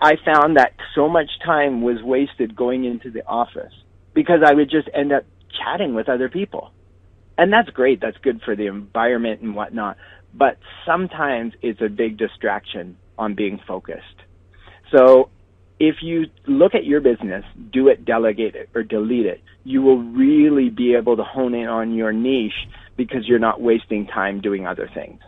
I 0.01 0.13
found 0.23 0.57
that 0.57 0.73
so 0.95 1.09
much 1.09 1.29
time 1.45 1.81
was 1.81 2.01
wasted 2.01 2.55
going 2.55 2.85
into 2.85 3.11
the 3.11 3.25
office 3.25 3.73
because 4.13 4.39
I 4.45 4.53
would 4.53 4.69
just 4.69 4.89
end 4.93 5.11
up 5.11 5.23
chatting 5.63 5.93
with 5.93 6.09
other 6.09 6.29
people. 6.29 6.71
And 7.37 7.51
that's 7.51 7.69
great. 7.69 8.01
That's 8.01 8.17
good 8.17 8.41
for 8.43 8.55
the 8.55 8.67
environment 8.67 9.41
and 9.41 9.55
whatnot. 9.55 9.97
But 10.33 10.57
sometimes 10.85 11.53
it's 11.61 11.81
a 11.81 11.89
big 11.89 12.17
distraction 12.17 12.97
on 13.17 13.35
being 13.35 13.59
focused. 13.67 14.03
So 14.91 15.29
if 15.79 15.97
you 16.01 16.25
look 16.47 16.75
at 16.75 16.85
your 16.85 17.01
business, 17.01 17.43
do 17.71 17.87
it, 17.87 18.05
delegate 18.05 18.55
it, 18.55 18.69
or 18.75 18.83
delete 18.83 19.25
it, 19.25 19.41
you 19.63 19.81
will 19.81 19.99
really 19.99 20.69
be 20.69 20.95
able 20.95 21.17
to 21.17 21.23
hone 21.23 21.53
in 21.53 21.67
on 21.67 21.93
your 21.93 22.11
niche 22.11 22.67
because 22.97 23.27
you're 23.27 23.39
not 23.39 23.61
wasting 23.61 24.07
time 24.07 24.41
doing 24.41 24.67
other 24.67 24.89
things. 24.93 25.19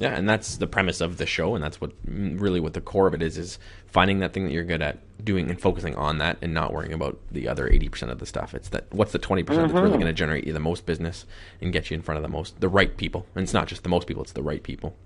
Yeah, 0.00 0.16
and 0.16 0.26
that's 0.26 0.56
the 0.56 0.66
premise 0.66 1.02
of 1.02 1.18
the 1.18 1.26
show, 1.26 1.54
and 1.54 1.62
that's 1.62 1.78
what 1.78 1.92
really 2.06 2.58
what 2.58 2.72
the 2.72 2.80
core 2.80 3.06
of 3.06 3.12
it 3.12 3.20
is: 3.20 3.36
is 3.36 3.58
finding 3.86 4.20
that 4.20 4.32
thing 4.32 4.46
that 4.46 4.52
you're 4.52 4.64
good 4.64 4.80
at 4.80 4.98
doing 5.22 5.50
and 5.50 5.60
focusing 5.60 5.94
on 5.94 6.16
that, 6.18 6.38
and 6.40 6.54
not 6.54 6.72
worrying 6.72 6.94
about 6.94 7.18
the 7.30 7.46
other 7.46 7.68
eighty 7.68 7.90
percent 7.90 8.10
of 8.10 8.18
the 8.18 8.24
stuff. 8.24 8.54
It's 8.54 8.70
that 8.70 8.90
what's 8.94 9.12
the 9.12 9.18
twenty 9.18 9.42
percent 9.42 9.68
that's 9.68 9.74
really 9.74 9.90
mm-hmm. 9.90 10.00
going 10.00 10.14
to 10.14 10.18
generate 10.18 10.46
you 10.46 10.54
the 10.54 10.58
most 10.58 10.86
business 10.86 11.26
and 11.60 11.70
get 11.70 11.90
you 11.90 11.96
in 11.96 12.02
front 12.02 12.16
of 12.16 12.22
the 12.22 12.30
most 12.30 12.60
the 12.60 12.68
right 12.68 12.96
people. 12.96 13.26
And 13.34 13.42
it's 13.42 13.52
not 13.52 13.68
just 13.68 13.82
the 13.82 13.90
most 13.90 14.06
people; 14.06 14.22
it's 14.22 14.32
the 14.32 14.42
right 14.42 14.62
people. 14.62 14.96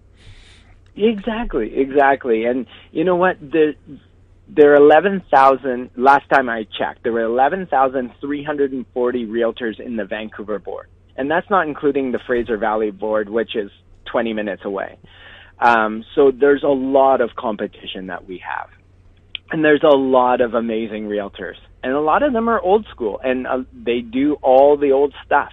Exactly, 0.94 1.76
exactly. 1.76 2.44
And 2.44 2.66
you 2.92 3.02
know 3.02 3.16
what? 3.16 3.40
The 3.40 3.74
there 4.46 4.72
are 4.72 4.76
11,000, 4.76 5.90
last 5.96 6.28
time 6.28 6.48
I 6.48 6.66
checked, 6.78 7.02
there 7.02 7.12
were 7.12 7.22
11,340 7.22 9.26
realtors 9.26 9.80
in 9.80 9.96
the 9.96 10.04
Vancouver 10.04 10.58
board. 10.58 10.88
And 11.16 11.30
that's 11.30 11.48
not 11.48 11.66
including 11.66 12.12
the 12.12 12.18
Fraser 12.18 12.58
Valley 12.58 12.90
board, 12.90 13.28
which 13.28 13.56
is 13.56 13.70
20 14.14 14.32
minutes 14.32 14.62
away. 14.64 14.96
Um, 15.58 16.04
so 16.14 16.30
there's 16.30 16.62
a 16.62 16.68
lot 16.68 17.20
of 17.20 17.30
competition 17.36 18.06
that 18.06 18.28
we 18.28 18.40
have. 18.46 18.68
And 19.50 19.64
there's 19.64 19.82
a 19.82 19.96
lot 19.96 20.40
of 20.40 20.54
amazing 20.54 21.08
realtors. 21.08 21.56
And 21.82 21.92
a 21.92 22.00
lot 22.00 22.22
of 22.22 22.32
them 22.32 22.48
are 22.48 22.60
old 22.60 22.86
school 22.92 23.20
and 23.24 23.44
uh, 23.44 23.64
they 23.72 24.02
do 24.02 24.34
all 24.34 24.76
the 24.76 24.92
old 24.92 25.12
stuff, 25.26 25.50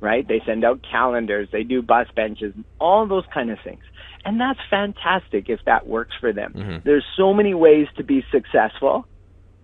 right? 0.00 0.26
They 0.26 0.40
send 0.46 0.64
out 0.64 0.80
calendars, 0.90 1.48
they 1.52 1.64
do 1.64 1.82
bus 1.82 2.06
benches, 2.16 2.54
all 2.80 3.06
those 3.06 3.24
kind 3.32 3.50
of 3.50 3.58
things. 3.62 3.82
And 4.24 4.40
that's 4.40 4.58
fantastic 4.70 5.50
if 5.50 5.60
that 5.66 5.86
works 5.86 6.14
for 6.18 6.32
them. 6.32 6.54
Mm-hmm. 6.56 6.76
There's 6.84 7.04
so 7.14 7.34
many 7.34 7.52
ways 7.52 7.88
to 7.98 8.04
be 8.04 8.24
successful, 8.32 9.06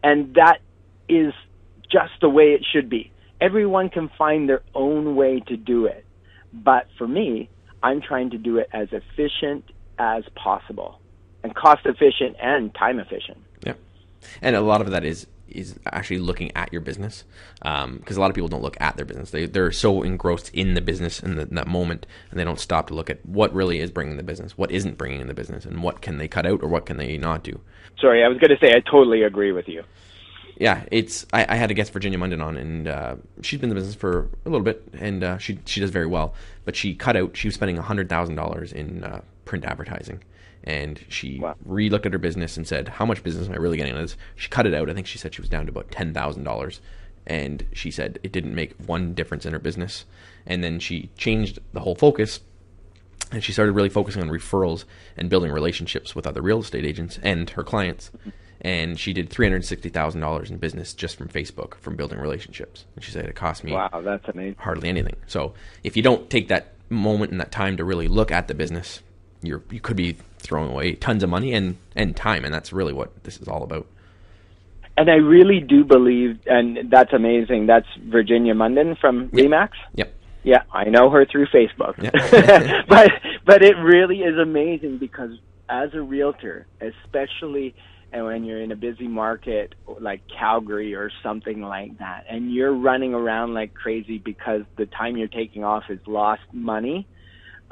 and 0.03 0.35
that 0.35 0.59
is 1.09 1.33
just 1.91 2.13
the 2.21 2.29
way 2.29 2.53
it 2.53 2.65
should 2.73 2.91
be. 2.91 3.11
Everyone 3.41 3.89
can 3.89 4.11
find 4.19 4.49
their 4.49 4.63
own 4.75 5.17
way 5.17 5.41
to 5.49 5.57
do 5.57 5.87
it. 5.87 6.05
But 6.53 6.87
for 6.99 7.09
me, 7.09 7.51
I'm 7.85 8.01
trying 8.01 8.31
to 8.31 8.39
do 8.39 8.57
it 8.57 8.69
as 8.73 8.89
efficient 8.93 9.71
as 9.99 10.25
possible 10.35 10.99
and 11.43 11.55
cost 11.55 11.85
efficient 11.85 12.35
and 12.41 12.75
time 12.75 12.99
efficient. 12.99 13.39
Yeah. 13.65 13.75
And 14.41 14.57
a 14.57 14.63
lot 14.63 14.81
of 14.81 14.91
that 14.91 15.05
is 15.05 15.27
is 15.47 15.79
actually 15.87 16.19
looking 16.19 16.51
at 16.57 16.73
your 16.73 16.81
business 16.81 17.23
because 17.59 17.85
um, 17.85 18.03
a 18.09 18.19
lot 18.19 18.31
of 18.31 18.35
people 18.35 18.49
don't 18.49 18.63
look 18.63 18.79
at 18.81 18.97
their 18.97 19.05
business. 19.05 19.31
They 19.31 19.45
they're 19.45 19.71
so 19.71 20.03
engrossed 20.03 20.51
in 20.55 20.73
the 20.73 20.81
business 20.81 21.21
in, 21.21 21.37
the, 21.37 21.43
in, 21.43 21.55
that 21.55 21.69
moment, 21.69 22.07
and 22.31 22.41
they 22.41 22.45
don't 22.45 22.59
stop 22.59 22.89
to 22.89 22.95
look 22.95 23.11
at 23.11 23.25
what 23.27 23.55
really 23.55 23.79
is 23.79 23.91
bringing 23.91 24.17
the 24.17 24.23
business, 24.23 24.57
what 24.57 24.71
isn't 24.71 24.97
bringing 24.97 25.21
in 25.21 25.29
the 25.29 25.35
business, 25.35 25.67
and 25.67 25.83
what 25.83 26.01
can 26.01 26.17
they 26.17 26.27
cut 26.27 26.47
out 26.47 26.63
or 26.63 26.69
what 26.69 26.87
can 26.87 26.97
they 26.97 27.19
not 27.19 27.45
do. 27.45 27.61
Sorry, 28.01 28.25
I 28.25 28.29
was 28.29 28.39
going 28.39 28.51
to 28.51 28.59
say 28.59 28.73
I 28.75 28.81
totally 28.81 29.23
agree 29.23 29.53
with 29.53 29.69
you. 29.69 29.83
Yeah, 30.57 30.85
it's 30.91 31.27
I, 31.33 31.47
I 31.49 31.57
had 31.57 31.71
a 31.71 31.75
guest 31.75 31.93
Virginia 31.93 32.19
Munden 32.19 32.41
on, 32.41 32.57
and 32.57 32.89
uh, 32.89 33.17
she's 33.43 33.61
been 33.61 33.71
in 33.71 33.75
the 33.75 33.81
business 33.81 33.97
for 33.97 34.29
a 34.45 34.49
little 34.49 34.65
bit, 34.65 34.87
and 34.99 35.25
uh, 35.25 35.39
she 35.39 35.59
she 35.65 35.81
does 35.81 35.91
very 35.91 36.07
well. 36.07 36.35
But 36.65 36.77
she 36.77 36.95
cut 36.95 37.17
out. 37.17 37.37
She 37.37 37.49
was 37.49 37.55
spending 37.55 37.77
hundred 37.77 38.09
thousand 38.09 38.37
dollars 38.37 38.73
in 38.73 39.03
uh, 39.03 39.23
print 39.45 39.65
advertising 39.65 40.23
and 40.65 41.05
she 41.09 41.39
wow. 41.39 41.55
re-looked 41.65 42.07
at 42.07 42.13
her 42.13 42.19
business 42.19 42.57
and 42.57 42.67
said, 42.67 42.89
"How 42.89 43.05
much 43.05 43.23
business 43.23 43.47
am 43.47 43.53
I 43.53 43.57
really 43.57 43.77
getting 43.77 43.93
out 43.93 44.01
of 44.01 44.09
this?" 44.09 44.17
She 44.35 44.49
cut 44.49 44.67
it 44.67 44.75
out. 44.75 44.91
I 44.91 44.95
think 44.95 45.07
she 45.07 45.19
said 45.19 45.35
she 45.35 45.43
was 45.43 45.51
down 45.51 45.67
to 45.67 45.71
about 45.71 45.91
ten 45.91 46.13
thousand 46.13 46.45
dollars, 46.45 46.81
and 47.27 47.65
she 47.73 47.91
said 47.91 48.19
it 48.23 48.33
didn't 48.33 48.55
make 48.55 48.75
one 48.87 49.15
difference 49.15 49.47
in 49.47 49.53
her 49.53 49.59
business. 49.59 50.07
And 50.47 50.65
then 50.65 50.81
she 50.81 51.11
changed 51.17 51.59
the 51.75 51.81
whole 51.81 51.95
focus, 51.95 52.41
and 53.31 53.45
she 53.45 53.53
started 53.53 53.73
really 53.73 53.91
focusing 53.91 54.23
on 54.23 54.31
referrals 54.31 54.85
and 55.17 55.29
building 55.29 55.53
relationships 55.53 56.15
with 56.15 56.27
other 56.27 56.41
real 56.41 56.61
estate 56.61 56.85
agents 56.85 57.19
and 57.23 57.51
her 57.51 57.63
clients. 57.63 58.11
And 58.65 58.99
she 58.99 59.13
did 59.13 59.29
three 59.29 59.47
hundred 59.47 59.65
sixty 59.65 59.91
thousand 59.91 60.23
dollars 60.23 60.51
in 60.51 60.57
business 60.57 60.95
just 60.95 61.17
from 61.17 61.29
Facebook, 61.29 61.75
from 61.77 61.97
building 61.97 62.19
relationships. 62.19 62.87
And 62.97 63.05
she 63.05 63.13
said 63.13 63.27
it 63.27 63.35
cost 63.35 63.63
me 63.63 63.73
wow, 63.73 63.91
that's 64.03 64.27
amazing. 64.27 64.57
hardly 64.59 64.89
anything. 64.89 65.17
So 65.27 65.53
if 65.85 65.97
you 65.97 66.03
don't 66.03 66.31
take 66.31 66.49
that 66.49 66.73
moment 66.89 67.31
and 67.31 67.41
that 67.41 67.53
time 67.53 67.77
to 67.77 67.85
really 67.85 68.09
look 68.09 68.33
at 68.33 68.49
the 68.49 68.55
business, 68.55 69.01
you're 69.43 69.63
you 69.71 69.81
could 69.81 69.97
be 69.97 70.17
throwing 70.39 70.71
away 70.71 70.95
tons 70.95 71.23
of 71.23 71.29
money 71.29 71.53
and 71.53 71.77
and 71.95 72.17
time, 72.17 72.45
and 72.45 72.55
that's 72.55 72.73
really 72.73 72.95
what 72.95 73.25
this 73.25 73.39
is 73.39 73.49
all 73.49 73.63
about. 73.63 73.87
And 74.97 75.11
I 75.11 75.17
really 75.17 75.61
do 75.61 75.85
believe, 75.85 76.39
and 76.47 76.91
that's 76.91 77.13
amazing. 77.13 77.67
That's 77.67 77.87
Virginia 78.01 78.55
Munden 78.55 78.97
from 78.97 79.29
yep. 79.33 79.47
Remax. 79.47 79.71
Yep. 79.97 80.15
Yeah, 80.45 80.63
I 80.73 80.85
know 80.85 81.11
her 81.11 81.27
through 81.27 81.47
Facebook. 81.47 82.01
Yep. 82.03 82.87
but 82.89 83.11
but 83.45 83.63
it 83.63 83.77
really 83.77 84.21
is 84.21 84.39
amazing 84.39 84.99
because 84.99 85.33
as 85.69 85.93
a 85.95 86.01
realtor, 86.01 86.67
especially 86.81 87.75
and 88.15 88.25
when 88.25 88.45
you're 88.45 88.63
in 88.63 88.71
a 88.71 88.77
busy 88.77 89.09
market 89.09 89.75
like 90.01 90.23
Calgary 90.39 90.95
or 90.95 91.11
something 91.23 91.61
like 91.61 91.99
that, 91.99 92.25
and 92.31 92.55
you're 92.55 92.73
running 92.73 93.13
around 93.13 93.55
like 93.55 93.75
crazy 93.75 94.19
because 94.19 94.63
the 94.79 94.87
time 94.87 95.17
you're 95.17 95.27
taking 95.27 95.65
off 95.65 95.83
is 95.91 95.99
lost 96.07 96.43
money, 96.53 97.09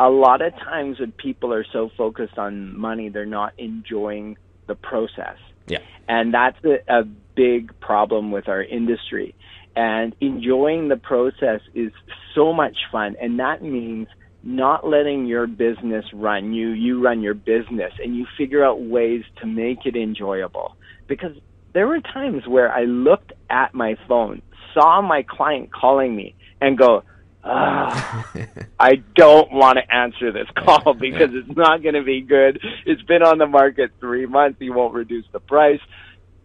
a 0.00 0.10
lot 0.10 0.42
of 0.42 0.52
times 0.54 0.98
when 0.98 1.12
people 1.12 1.54
are 1.54 1.64
so 1.72 1.90
focused 1.96 2.38
on 2.38 2.76
money, 2.76 3.08
they're 3.08 3.24
not 3.24 3.52
enjoying 3.56 4.36
the 4.66 4.74
process. 4.74 5.36
Yeah. 5.68 5.78
And 6.08 6.34
that's 6.34 6.58
a, 6.64 6.78
a 6.92 7.04
big 7.36 7.78
problem 7.78 8.32
with 8.32 8.48
our 8.48 8.62
industry. 8.62 9.36
And 9.76 10.14
enjoying 10.20 10.88
the 10.88 10.96
process 10.96 11.60
is 11.72 11.92
so 12.34 12.52
much 12.52 12.76
fun. 12.90 13.14
And 13.20 13.38
that 13.38 13.62
means 13.62 14.08
not 14.42 14.86
letting 14.86 15.26
your 15.26 15.46
business 15.46 16.04
run 16.12 16.52
you. 16.52 16.70
You 16.70 17.02
run 17.02 17.22
your 17.22 17.34
business 17.34 17.92
and 18.02 18.16
you 18.16 18.26
figure 18.36 18.64
out 18.64 18.80
ways 18.80 19.22
to 19.40 19.46
make 19.46 19.86
it 19.86 19.96
enjoyable. 19.96 20.76
Because 21.06 21.36
there 21.72 21.86
were 21.86 22.00
times 22.00 22.46
where 22.46 22.72
I 22.72 22.84
looked 22.84 23.32
at 23.50 23.74
my 23.74 23.96
phone, 24.08 24.42
saw 24.74 25.00
my 25.00 25.22
client 25.22 25.72
calling 25.72 26.14
me, 26.14 26.34
and 26.60 26.76
go, 26.76 27.04
I 27.44 29.02
don't 29.16 29.52
want 29.52 29.78
to 29.78 29.94
answer 29.94 30.30
this 30.30 30.46
call 30.56 30.94
because 30.94 31.30
it's 31.32 31.56
not 31.56 31.82
going 31.82 31.94
to 31.94 32.02
be 32.02 32.20
good. 32.20 32.60
It's 32.86 33.02
been 33.02 33.22
on 33.22 33.38
the 33.38 33.46
market 33.46 33.90
three 33.98 34.26
months. 34.26 34.58
He 34.60 34.70
won't 34.70 34.94
reduce 34.94 35.26
the 35.32 35.40
price. 35.40 35.80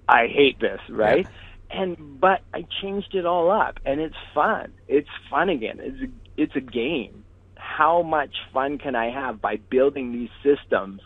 I 0.07 0.27
hate 0.27 0.59
this, 0.59 0.79
right? 0.89 1.27
Yeah. 1.69 1.81
And 1.81 2.19
but 2.19 2.41
I 2.53 2.65
changed 2.81 3.13
it 3.13 3.25
all 3.25 3.51
up, 3.51 3.79
and 3.85 3.99
it's 3.99 4.15
fun. 4.33 4.73
It's 4.87 5.09
fun 5.29 5.49
again. 5.49 5.79
It's 5.81 6.01
a, 6.01 6.41
it's 6.41 6.55
a 6.55 6.61
game. 6.61 7.25
How 7.75 8.01
much 8.01 8.35
fun 8.53 8.77
can 8.77 8.95
I 8.95 9.11
have 9.11 9.41
by 9.41 9.57
building 9.57 10.11
these 10.11 10.29
systems 10.41 11.01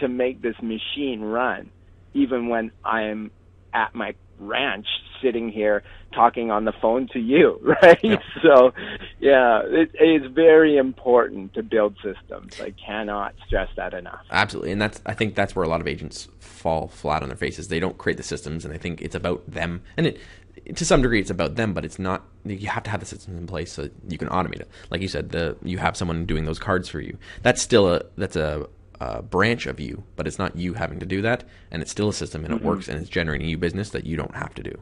to 0.00 0.08
make 0.08 0.42
this 0.42 0.56
machine 0.62 1.20
run, 1.20 1.70
even 2.14 2.48
when 2.48 2.72
I'm 2.84 3.30
at 3.72 3.94
my 3.94 4.14
ranch 4.38 4.86
sitting 5.22 5.48
here 5.48 5.82
talking 6.12 6.50
on 6.50 6.64
the 6.64 6.72
phone 6.82 7.08
to 7.12 7.18
you, 7.18 7.58
right? 7.82 7.98
Yeah. 8.02 8.16
So, 8.42 8.72
yeah, 9.20 9.62
it, 9.64 9.90
it's 9.94 10.26
very 10.34 10.76
important 10.76 11.54
to 11.54 11.62
build 11.62 11.96
systems. 12.02 12.60
I 12.60 12.74
cannot 12.84 13.34
stress 13.46 13.68
that 13.76 13.94
enough. 13.94 14.20
Absolutely, 14.30 14.72
and 14.72 14.80
that's 14.80 15.00
I 15.06 15.14
think 15.14 15.34
that's 15.34 15.54
where 15.54 15.64
a 15.64 15.68
lot 15.68 15.80
of 15.80 15.86
agents 15.86 16.28
fall 16.40 16.88
flat 16.88 17.22
on 17.22 17.28
their 17.28 17.36
faces. 17.36 17.68
They 17.68 17.80
don't 17.80 17.96
create 17.96 18.16
the 18.16 18.22
systems, 18.22 18.64
and 18.64 18.74
they 18.74 18.78
think 18.78 19.00
it's 19.00 19.14
about 19.14 19.48
them. 19.50 19.82
And 19.96 20.08
it, 20.08 20.20
to 20.74 20.84
some 20.84 21.02
degree, 21.02 21.20
it's 21.20 21.30
about 21.30 21.56
them, 21.56 21.72
but 21.72 21.84
it's 21.84 21.98
not. 21.98 22.24
You 22.44 22.68
have 22.68 22.82
to 22.84 22.90
have 22.90 23.00
the 23.00 23.06
systems 23.06 23.38
in 23.38 23.46
place 23.46 23.72
so 23.72 23.88
you 24.08 24.18
can 24.18 24.28
automate 24.28 24.60
it. 24.60 24.68
Like 24.90 25.00
you 25.00 25.08
said, 25.08 25.30
the 25.30 25.56
you 25.62 25.78
have 25.78 25.96
someone 25.96 26.24
doing 26.24 26.44
those 26.44 26.58
cards 26.58 26.88
for 26.88 27.00
you. 27.00 27.18
That's 27.42 27.60
still 27.60 27.92
a 27.92 28.02
that's 28.16 28.36
a 28.36 28.68
uh, 29.00 29.22
branch 29.22 29.66
of 29.66 29.80
you, 29.80 30.04
but 30.14 30.26
it's 30.26 30.38
not 30.38 30.56
you 30.56 30.74
having 30.74 31.00
to 31.00 31.06
do 31.06 31.22
that, 31.22 31.44
and 31.70 31.82
it's 31.82 31.90
still 31.90 32.08
a 32.08 32.12
system, 32.12 32.44
and 32.44 32.54
mm-hmm. 32.54 32.64
it 32.64 32.68
works, 32.68 32.88
and 32.88 33.00
it's 33.00 33.10
generating 33.10 33.48
you 33.48 33.58
business 33.58 33.90
that 33.90 34.06
you 34.06 34.16
don't 34.16 34.34
have 34.34 34.54
to 34.54 34.62
do. 34.62 34.78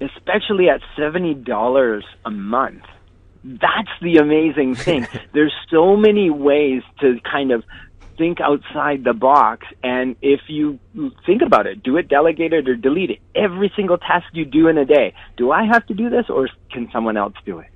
Especially 0.00 0.68
at 0.68 0.80
seventy 0.96 1.34
dollars 1.34 2.04
a 2.24 2.30
month, 2.30 2.82
that's 3.44 3.92
the 4.00 4.16
amazing 4.16 4.74
thing. 4.74 5.06
There's 5.32 5.54
so 5.70 5.96
many 5.96 6.30
ways 6.30 6.82
to 7.00 7.20
kind 7.20 7.52
of 7.52 7.62
think 8.16 8.40
outside 8.40 9.04
the 9.04 9.12
box, 9.12 9.66
and 9.82 10.16
if 10.22 10.40
you 10.48 10.78
think 11.26 11.42
about 11.42 11.66
it, 11.66 11.82
do 11.82 11.96
it 11.96 12.08
delegated 12.08 12.68
or 12.68 12.76
delete 12.76 13.10
it. 13.10 13.18
Every 13.34 13.72
single 13.74 13.98
task 13.98 14.26
you 14.32 14.44
do 14.44 14.68
in 14.68 14.78
a 14.78 14.84
day, 14.84 15.14
do 15.36 15.50
I 15.50 15.64
have 15.64 15.86
to 15.86 15.94
do 15.94 16.10
this, 16.10 16.26
or 16.28 16.48
can 16.70 16.88
someone 16.92 17.16
else 17.16 17.34
do 17.44 17.58
it? 17.58 17.68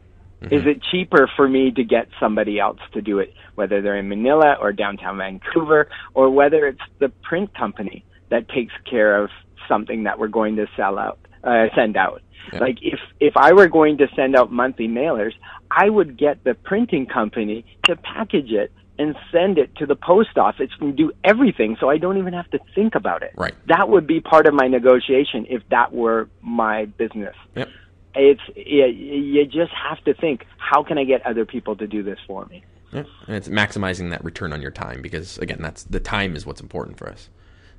Mm-hmm. 0.42 0.54
Is 0.54 0.62
it 0.66 0.82
cheaper 0.90 1.30
for 1.34 1.48
me 1.48 1.70
to 1.72 1.84
get 1.84 2.08
somebody 2.20 2.60
else 2.60 2.78
to 2.92 3.00
do 3.00 3.18
it, 3.18 3.32
whether 3.54 3.80
they're 3.80 3.96
in 3.96 4.08
Manila 4.08 4.56
or 4.60 4.72
downtown 4.72 5.18
Vancouver, 5.18 5.88
or 6.14 6.30
whether 6.30 6.66
it's 6.66 6.80
the 6.98 7.08
print 7.08 7.54
company 7.54 8.04
that 8.28 8.48
takes 8.48 8.74
care 8.88 9.22
of 9.22 9.30
something 9.68 10.04
that 10.04 10.18
we're 10.18 10.28
going 10.28 10.56
to 10.56 10.66
sell 10.76 10.98
out, 10.98 11.18
uh, 11.42 11.66
send 11.74 11.96
out? 11.96 12.22
Yeah. 12.52 12.60
Like 12.60 12.78
if 12.82 13.00
if 13.18 13.36
I 13.36 13.52
were 13.54 13.66
going 13.66 13.98
to 13.98 14.06
send 14.14 14.36
out 14.36 14.52
monthly 14.52 14.88
mailers, 14.88 15.32
I 15.70 15.88
would 15.88 16.16
get 16.16 16.44
the 16.44 16.54
printing 16.54 17.06
company 17.06 17.64
to 17.86 17.96
package 17.96 18.52
it 18.52 18.70
and 18.98 19.14
send 19.30 19.58
it 19.58 19.74
to 19.76 19.86
the 19.86 19.96
post 19.96 20.38
office 20.38 20.70
and 20.80 20.96
do 20.96 21.12
everything 21.24 21.76
so 21.78 21.90
I 21.90 21.98
don't 21.98 22.18
even 22.18 22.32
have 22.32 22.50
to 22.50 22.58
think 22.74 22.94
about 22.94 23.22
it. 23.22 23.32
Right. 23.36 23.54
That 23.66 23.88
would 23.88 24.06
be 24.06 24.20
part 24.20 24.46
of 24.46 24.54
my 24.54 24.68
negotiation 24.68 25.46
if 25.48 25.62
that 25.70 25.92
were 25.92 26.28
my 26.40 26.86
business. 26.86 27.34
Yep 27.54 27.68
it's 28.16 28.40
you 28.56 29.44
just 29.44 29.72
have 29.72 30.02
to 30.04 30.14
think 30.14 30.46
how 30.56 30.82
can 30.82 30.98
i 30.98 31.04
get 31.04 31.24
other 31.26 31.44
people 31.44 31.76
to 31.76 31.86
do 31.86 32.02
this 32.02 32.18
for 32.26 32.46
me 32.46 32.64
yeah. 32.92 33.04
and 33.26 33.36
it's 33.36 33.48
maximizing 33.48 34.10
that 34.10 34.24
return 34.24 34.52
on 34.52 34.62
your 34.62 34.70
time 34.70 35.02
because 35.02 35.38
again 35.38 35.58
that's 35.60 35.84
the 35.84 36.00
time 36.00 36.34
is 36.34 36.46
what's 36.46 36.60
important 36.60 36.96
for 36.96 37.08
us 37.08 37.28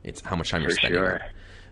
it's 0.04 0.22
how 0.22 0.36
much 0.36 0.52
time 0.52 0.62
for 0.62 0.70
you're 0.70 0.78
spending 0.78 1.00
sure. 1.00 1.22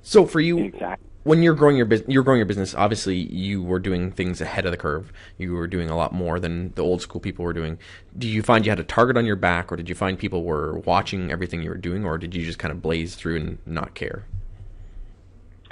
so 0.02 0.26
for 0.26 0.40
you 0.40 0.58
exactly. 0.58 1.08
When 1.26 1.42
you're 1.42 1.56
growing 1.56 1.76
your 1.76 1.88
business 1.88 2.08
you're 2.08 2.24
growing 2.24 2.38
your 2.38 2.46
business 2.46 2.76
obviously 2.76 3.16
you 3.16 3.62
were 3.62 3.80
doing 3.80 4.12
things 4.12 4.40
ahead 4.40 4.66
of 4.66 4.72
the 4.72 4.78
curve. 4.78 5.12
You 5.38 5.54
were 5.54 5.68
doing 5.68 5.90
a 5.90 5.98
lot 5.98 6.14
more 6.14 6.40
than 6.40 6.72
the 6.76 6.84
old 6.84 7.02
school 7.02 7.20
people 7.20 7.44
were 7.44 7.54
doing. 7.54 7.80
Do 8.18 8.28
you 8.28 8.42
find 8.42 8.66
you 8.66 8.72
had 8.72 8.80
a 8.80 8.84
target 8.84 9.18
on 9.18 9.26
your 9.26 9.36
back 9.36 9.72
or 9.72 9.76
did 9.76 9.90
you 9.90 9.96
find 9.96 10.18
people 10.18 10.44
were 10.44 10.78
watching 10.80 11.32
everything 11.32 11.62
you 11.64 11.70
were 11.70 11.78
doing 11.78 12.06
or 12.06 12.18
did 12.18 12.36
you 12.36 12.46
just 12.46 12.60
kind 12.60 12.72
of 12.72 12.82
blaze 12.82 13.16
through 13.16 13.38
and 13.38 13.58
not 13.66 13.96
care? 13.96 14.26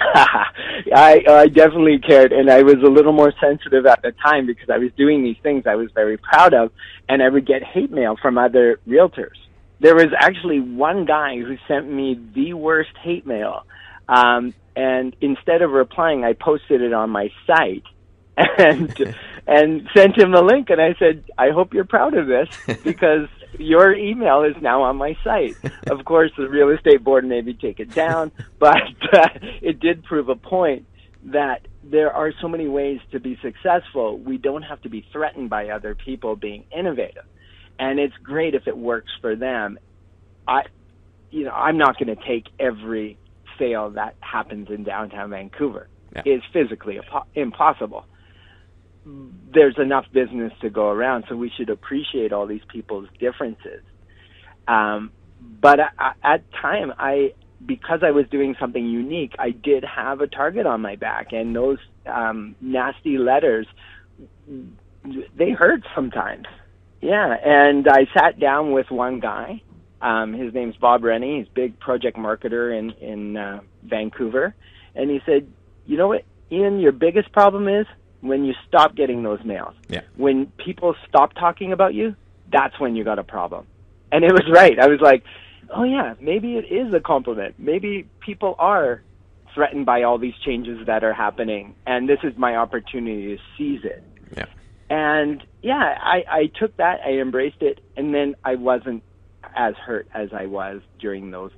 I, 0.00 1.24
I 1.26 1.46
definitely 1.46 1.98
cared, 1.98 2.32
and 2.32 2.50
I 2.50 2.62
was 2.62 2.76
a 2.84 2.90
little 2.90 3.12
more 3.12 3.32
sensitive 3.40 3.86
at 3.86 4.02
the 4.02 4.12
time 4.12 4.46
because 4.46 4.68
I 4.68 4.78
was 4.78 4.90
doing 4.96 5.22
these 5.22 5.36
things 5.42 5.64
I 5.66 5.76
was 5.76 5.90
very 5.92 6.18
proud 6.18 6.52
of, 6.52 6.72
and 7.08 7.22
I 7.22 7.28
would 7.28 7.46
get 7.46 7.62
hate 7.62 7.90
mail 7.90 8.16
from 8.20 8.36
other 8.36 8.80
realtors. 8.86 9.36
There 9.80 9.94
was 9.94 10.08
actually 10.18 10.60
one 10.60 11.04
guy 11.04 11.38
who 11.38 11.56
sent 11.68 11.90
me 11.90 12.20
the 12.34 12.54
worst 12.54 12.90
hate 13.02 13.26
mail, 13.26 13.64
um, 14.08 14.52
and 14.76 15.14
instead 15.20 15.62
of 15.62 15.70
replying, 15.70 16.24
I 16.24 16.32
posted 16.32 16.82
it 16.82 16.92
on 16.92 17.10
my 17.10 17.30
site 17.46 17.84
and 18.36 19.14
and 19.46 19.88
sent 19.94 20.18
him 20.18 20.32
the 20.32 20.42
link, 20.42 20.70
and 20.70 20.80
I 20.80 20.94
said, 20.98 21.24
"I 21.38 21.50
hope 21.50 21.74
you're 21.74 21.84
proud 21.84 22.14
of 22.14 22.26
this 22.26 22.48
because 22.84 23.28
your 23.58 23.94
email 23.94 24.42
is 24.42 24.56
now 24.60 24.82
on 24.82 24.96
my 24.96 25.16
site. 25.22 25.56
of 25.88 26.04
course, 26.04 26.32
the 26.36 26.48
real 26.48 26.70
estate 26.70 27.04
board 27.04 27.24
maybe 27.24 27.54
take 27.54 27.78
it 27.78 27.94
down, 27.94 28.32
but 28.58 28.82
uh, 29.12 29.28
it 29.62 29.78
did 29.80 30.04
prove 30.04 30.28
a 30.28 30.36
point 30.36 30.86
that 31.26 31.66
there 31.82 32.12
are 32.12 32.32
so 32.40 32.48
many 32.48 32.66
ways 32.66 33.00
to 33.12 33.20
be 33.20 33.38
successful. 33.40 34.18
We 34.18 34.36
don't 34.36 34.62
have 34.62 34.82
to 34.82 34.88
be 34.88 35.06
threatened 35.12 35.50
by 35.50 35.68
other 35.68 35.94
people 35.94 36.36
being 36.36 36.64
innovative. 36.76 37.24
And 37.78 37.98
it's 37.98 38.14
great 38.22 38.54
if 38.54 38.66
it 38.66 38.76
works 38.76 39.10
for 39.20 39.34
them. 39.36 39.78
I 40.46 40.64
you 41.30 41.44
know, 41.44 41.50
I'm 41.50 41.78
not 41.78 41.98
going 41.98 42.16
to 42.16 42.24
take 42.24 42.46
every 42.60 43.18
sale 43.58 43.90
that 43.90 44.16
happens 44.20 44.68
in 44.70 44.84
downtown 44.84 45.30
Vancouver. 45.30 45.88
yeah. 46.14 46.22
is 46.24 46.42
physically 46.52 47.00
impossible. 47.34 48.06
There's 49.52 49.76
enough 49.78 50.06
business 50.12 50.52
to 50.62 50.70
go 50.70 50.88
around, 50.88 51.24
so 51.28 51.36
we 51.36 51.50
should 51.56 51.68
appreciate 51.68 52.32
all 52.32 52.46
these 52.46 52.62
people's 52.68 53.08
differences. 53.18 53.82
Um, 54.66 55.12
but 55.60 55.78
I, 55.80 56.12
at 56.22 56.44
time, 56.52 56.92
I 56.98 57.34
because 57.66 58.00
I 58.02 58.10
was 58.10 58.26
doing 58.30 58.56
something 58.60 58.84
unique, 58.84 59.34
I 59.38 59.50
did 59.50 59.84
have 59.84 60.20
a 60.20 60.26
target 60.26 60.66
on 60.66 60.80
my 60.80 60.96
back, 60.96 61.32
and 61.32 61.54
those 61.54 61.78
um, 62.06 62.54
nasty 62.60 63.18
letters 63.18 63.66
they 65.36 65.50
hurt 65.50 65.82
sometimes. 65.94 66.46
Yeah, 67.00 67.34
and 67.44 67.86
I 67.86 68.06
sat 68.18 68.40
down 68.40 68.72
with 68.72 68.90
one 68.90 69.20
guy. 69.20 69.62
Um, 70.00 70.34
his 70.34 70.52
name's 70.52 70.76
Bob 70.76 71.04
Rennie. 71.04 71.38
He's 71.38 71.46
a 71.46 71.54
big 71.54 71.78
project 71.80 72.16
marketer 72.16 72.76
in 72.76 72.90
in 72.92 73.36
uh, 73.36 73.60
Vancouver, 73.82 74.54
and 74.94 75.10
he 75.10 75.20
said, 75.24 75.46
"You 75.86 75.96
know 75.96 76.08
what, 76.08 76.24
Ian? 76.50 76.80
Your 76.80 76.92
biggest 76.92 77.32
problem 77.32 77.68
is 77.68 77.86
when 78.20 78.44
you 78.44 78.54
stop 78.68 78.94
getting 78.94 79.22
those 79.22 79.42
mails. 79.44 79.74
Yeah. 79.88 80.02
When 80.16 80.46
people 80.46 80.94
stop 81.08 81.34
talking 81.34 81.72
about 81.72 81.94
you, 81.94 82.16
that's 82.52 82.78
when 82.78 82.96
you 82.96 83.04
got 83.04 83.18
a 83.18 83.24
problem." 83.24 83.66
And 84.12 84.24
it 84.24 84.32
was 84.32 84.48
right. 84.50 84.78
I 84.78 84.88
was 84.88 85.00
like, 85.00 85.24
"Oh 85.70 85.84
yeah, 85.84 86.14
maybe 86.20 86.56
it 86.56 86.66
is 86.70 86.92
a 86.92 87.00
compliment. 87.00 87.54
Maybe 87.58 88.06
people 88.20 88.56
are 88.58 89.02
threatened 89.54 89.86
by 89.86 90.02
all 90.02 90.18
these 90.18 90.34
changes 90.44 90.86
that 90.86 91.04
are 91.04 91.14
happening, 91.14 91.74
and 91.86 92.08
this 92.08 92.18
is 92.22 92.36
my 92.36 92.56
opportunity 92.56 93.36
to 93.36 93.42
seize 93.56 93.84
it." 93.84 94.02
Yeah. 94.36 94.46
And 94.90 95.42
yeah, 95.62 95.98
I, 96.00 96.24
I 96.30 96.46
took 96.58 96.76
that, 96.76 97.00
I 97.04 97.12
embraced 97.12 97.62
it, 97.62 97.80
and 97.96 98.14
then 98.14 98.34
I 98.44 98.56
wasn't 98.56 99.02
as 99.54 99.74
hurt 99.76 100.08
as 100.14 100.30
I 100.32 100.46
was 100.46 100.80
during 100.98 101.30
those 101.30 101.52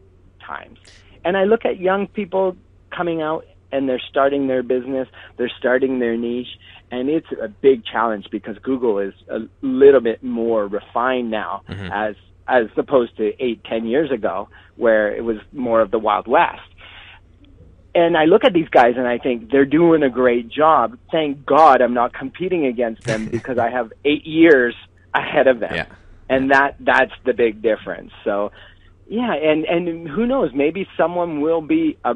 times. 0.44 0.78
And 1.24 1.36
I 1.36 1.44
look 1.44 1.64
at 1.64 1.80
young 1.80 2.06
people 2.06 2.56
coming 2.94 3.22
out 3.22 3.44
and 3.72 3.88
they're 3.88 4.02
starting 4.10 4.46
their 4.46 4.62
business, 4.62 5.08
they're 5.36 5.52
starting 5.58 5.98
their 5.98 6.16
niche, 6.16 6.58
and 6.90 7.08
it's 7.08 7.26
a 7.42 7.48
big 7.48 7.84
challenge 7.84 8.26
because 8.30 8.56
Google 8.58 8.98
is 9.00 9.14
a 9.28 9.40
little 9.60 10.00
bit 10.00 10.22
more 10.22 10.66
refined 10.66 11.30
now 11.30 11.62
mm-hmm. 11.68 11.90
as 11.92 12.14
as 12.48 12.66
opposed 12.76 13.16
to 13.16 13.32
eight, 13.42 13.64
ten 13.64 13.86
years 13.86 14.12
ago, 14.12 14.48
where 14.76 15.12
it 15.12 15.24
was 15.24 15.38
more 15.52 15.80
of 15.80 15.90
the 15.90 15.98
Wild 15.98 16.28
West 16.28 16.60
and 17.96 18.14
I 18.14 18.26
look 18.26 18.44
at 18.44 18.52
these 18.52 18.68
guys 18.68 18.94
and 18.98 19.08
I 19.08 19.16
think 19.16 19.50
they're 19.50 19.64
doing 19.64 20.02
a 20.02 20.10
great 20.10 20.50
job. 20.50 20.98
Thank 21.10 21.46
God 21.46 21.80
I'm 21.80 21.94
not 21.94 22.12
competing 22.12 22.66
against 22.66 23.04
them 23.04 23.26
because 23.30 23.56
I 23.56 23.70
have 23.70 23.90
eight 24.04 24.26
years 24.26 24.74
ahead 25.14 25.46
of 25.46 25.60
them. 25.60 25.74
Yeah. 25.74 25.86
And 26.28 26.50
that 26.50 26.76
that's 26.80 27.12
the 27.24 27.32
big 27.32 27.62
difference. 27.62 28.12
So 28.24 28.50
yeah, 29.08 29.34
and 29.34 29.64
and 29.64 30.08
who 30.08 30.26
knows, 30.26 30.50
maybe 30.54 30.88
someone 30.96 31.40
will 31.40 31.62
be 31.62 31.96
a 32.04 32.14